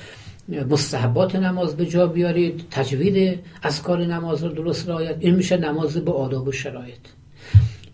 [0.49, 5.17] مستحبات نماز به جا بیارید تجوید اذکار نماز رو درست رعایت.
[5.21, 6.99] این میشه نماز با آداب و شرایط.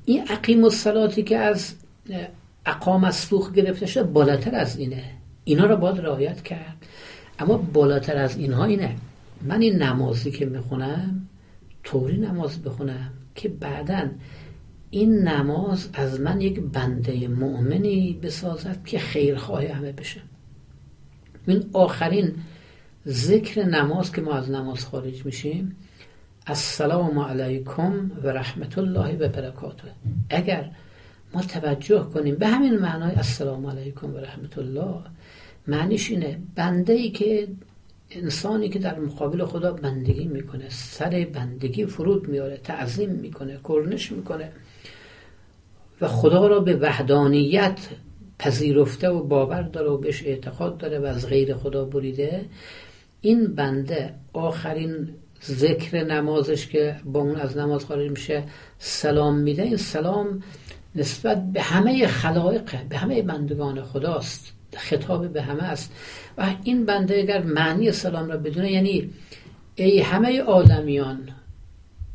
[0.04, 1.74] این عقیم الصلاتی که از
[2.66, 5.04] اقام اسلوخ گرفته شده بالاتر از اینه.
[5.44, 6.86] اینا رو باید رعایت کرد.
[7.38, 8.96] اما بالاتر از اینها اینه.
[9.42, 11.28] من این نمازی که می‌خونم
[11.84, 14.08] طوری نماز بخونم که بعدا
[14.90, 20.20] این نماز از من یک بنده مؤمنی بسازد که خیرخواه همه بشه.
[21.46, 22.34] این آخرین
[23.08, 25.76] ذکر نماز که ما از نماز خارج میشیم
[26.46, 29.88] السلام علیکم و رحمت الله و برکاته.
[30.30, 30.70] اگر
[31.34, 35.00] ما توجه کنیم به همین معنای السلام علیکم و رحمت الله
[35.66, 37.48] معنیش اینه بنده ای که
[38.10, 44.52] انسانی که در مقابل خدا بندگی می‌کنه سر بندگی فرود میاره تعظیم می‌کنه کرنش می‌کنه
[46.00, 47.78] و خدا را به وحدانیت
[48.42, 52.44] پذیرفته و باور داره و بهش اعتقاد داره و از غیر خدا بریده.
[53.20, 55.08] این بنده آخرین
[55.44, 58.42] ذکر نمازش که با اون از نماز خارج میشه
[58.78, 59.62] سلام میده.
[59.62, 60.42] این سلام
[60.94, 64.52] نسبت به همه خلایقه به همه بندگان خداست.
[64.76, 65.92] خطاب به همه است.
[66.38, 69.10] و این بنده اگر معنی سلام را بدونه یعنی
[69.74, 71.28] ای همه آدمیان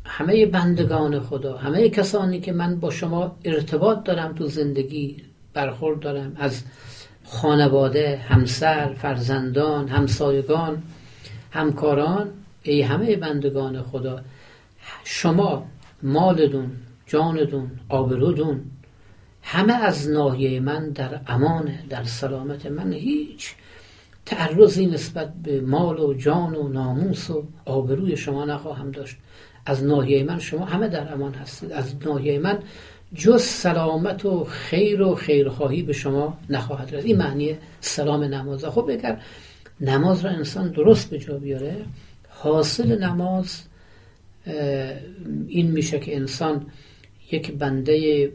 [0.04, 5.16] همه بندگان خدا همه کسانی که من با شما ارتباط دارم تو زندگی
[5.54, 6.32] برخورد دارم.
[6.36, 6.62] از
[7.24, 10.82] خانواده همسر فرزندان همسایگان
[11.50, 12.30] همکاران
[12.62, 14.20] ای همه بندگان خدا
[15.04, 15.66] شما
[16.02, 16.70] مالدون
[17.06, 18.60] جاندون آبرودون
[19.42, 23.54] همه از ناحیه من در امانه در سلامت من هیچ
[24.26, 29.16] تعرضی نسبت به مال و جان و ناموس و آبروی شما نخواهم داشت.
[29.66, 31.72] از ناحیه من شما همه در امان هستید.
[31.72, 32.58] از ناحیه من
[33.14, 37.06] جز سلامت و خیر و خیرخواهی به شما نخواهد رسید.
[37.06, 38.64] این معنی سلام نماز.
[38.64, 39.20] خب اگر
[39.80, 41.76] نماز را انسان درست به جا بیاره
[42.28, 43.62] حاصل نماز
[45.48, 46.66] این میشه که انسان
[47.32, 48.32] یک بنده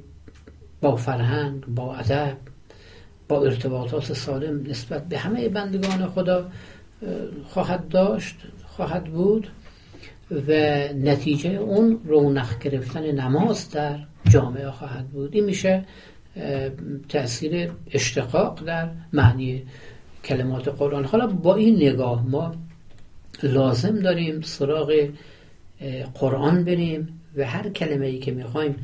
[0.82, 2.38] با فرهنگ با ادب
[3.28, 6.52] با ارتباطات سالم نسبت به همه بندگان خدا
[7.46, 8.36] خواهد داشت
[8.68, 9.48] خواهد بود
[10.32, 10.52] و
[10.94, 14.00] نتیجه اون رونق گرفتن نماز در
[14.30, 15.36] جامعه خواهد بود.
[15.36, 15.86] این میشه
[17.10, 19.64] تاثیر اشتقاق در معنی
[20.26, 21.06] کلمات قرآن.
[21.06, 22.56] حالا با این نگاه ما
[23.44, 25.10] لازم داریم سراغ
[26.14, 28.76] قرآن بریم و هر کلمه ای که می‌خوایم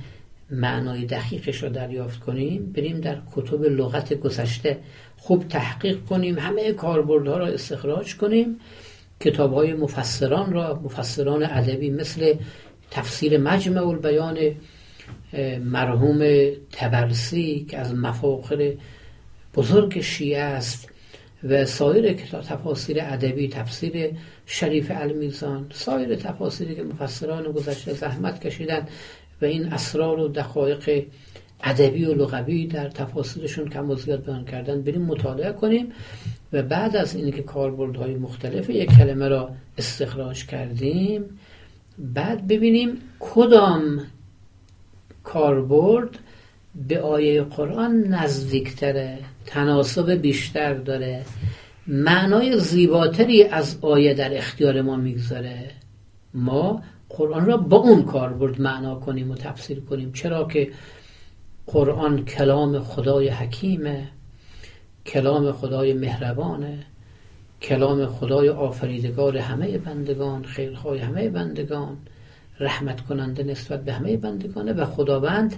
[0.51, 4.77] معنای دقیقش رو دریافت کنیم بریم در کتب لغت گذشته
[5.17, 8.59] خوب تحقیق کنیم همه کاربردها را استخراج کنیم
[9.19, 12.33] کتاب های مفسران را مفسران ادبی مثل
[12.91, 14.37] تفسیر مجمع البیان
[15.63, 18.73] مرحوم تبرسی که از مفاخر
[19.55, 20.89] بزرگ شیعه است
[21.43, 24.09] و سایر کتاب تفاسیر ادبی تفسیر
[24.45, 28.87] شریف المیزان سایر تفاسیری که مفسران گذشته زحمت کشیدن
[29.41, 31.05] و این اسرار و دقایق
[31.63, 35.91] ادبی و لغوی در تفاصیلشون کم و زیاد بیان کردن بریم مطالعه کنیم
[36.53, 41.39] و بعد از اینکه کاربردهای مختلف یک کلمه را استخراج کردیم
[41.97, 44.01] بعد ببینیم کدام
[45.23, 46.19] کاربرد
[46.87, 51.25] به آیه قرآن نزدیکتره تناسب بیشتر داره.
[51.87, 55.71] معنای زیباتری از آیه در اختیار ما می‌گذاره.
[56.33, 60.11] ما قرآن را با اون کاربرد معنا کنیم و تفسیر کنیم.
[60.11, 60.71] چرا که
[61.67, 64.07] قرآن کلام خدای حکیمه
[65.05, 66.79] کلام خدای مهربانه
[67.61, 71.97] کلام خدای آفریدگار همه بندگان خیرخواه همه بندگان.
[72.59, 75.55] رحمت کننده نسبت به همه بندگانه و خداوند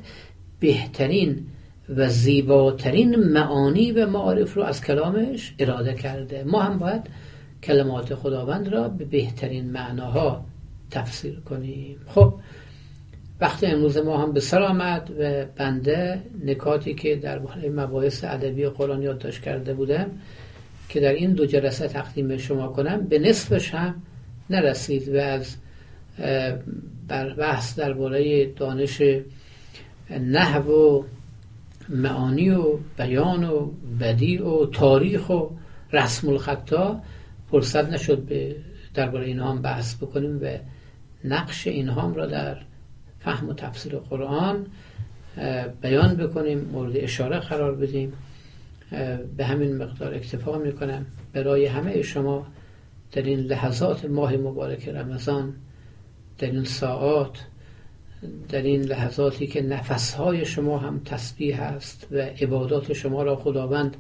[0.60, 1.47] بهترین
[1.89, 6.43] و زیباترین معانی و معارف رو از کلامش اراده کرده.
[6.43, 7.02] ما هم باید
[7.64, 10.45] کلمات خداوند را به بهترین معناها
[10.91, 11.97] تفسیر کنیم.
[12.08, 12.34] خب
[13.41, 17.41] وقتی امروز ما هم به سر آمد و بنده نکاتی که در
[17.76, 20.12] مباحث ادبی قرآن یادداشت کرده بودم
[20.89, 24.02] که در این دو جلسه تقدیم شما کنم به نصفش هم
[24.49, 25.56] نرسید و از
[27.08, 29.02] بر بحث درباره دانش
[30.10, 31.04] نحو و
[31.89, 35.49] معانی و بیان و بدی و تاریخ و
[35.93, 37.02] رسم الخطا
[37.52, 38.56] فرصت نشد به
[38.93, 40.58] درباره اینها هم بحث بکنیم و
[41.24, 42.58] نقش اینها را در
[43.20, 44.66] فهم و تفسیر قرآن
[45.82, 48.14] بیان بکنیم مورد اشاره قرار بدیم.
[49.38, 51.06] به همین مقدار اکتفا می‌کنم.
[51.34, 52.47] برای همه شما
[53.12, 55.54] در این لحظات ماه مبارک رمضان
[56.42, 57.46] در این ساعات
[58.50, 63.98] در این لحظاتی که نفسهای شما هم تسبیح است و عبادات شما را خداوند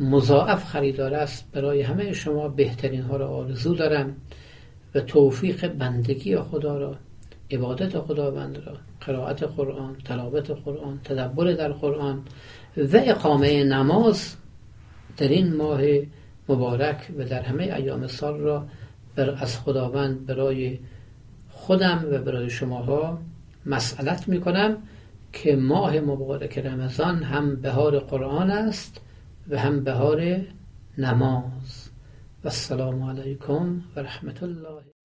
[0.00, 4.16] مضاعف خریدار است برای همه شما بهترین ها را آرزو دارم
[4.94, 6.96] و توفیق بندگی خدا را
[7.50, 12.22] عبادت خداوند را قرائت قرآن تلاوت قرآن تدبر در قرآن
[12.76, 14.36] و اقامه نماز
[15.16, 15.80] در این ماه
[16.48, 18.66] مبارک و در همه ایام سال را
[19.16, 20.78] بر از خداوند برای
[21.70, 23.18] خودم و برای شماها
[23.66, 24.76] مسئلت می کنم
[25.32, 29.00] که ماه مبارک رمضان هم بهار قرآن است
[29.48, 30.40] و هم بهار
[30.98, 31.90] نماز.
[32.44, 34.99] و السلام علیکم و رحمت الله.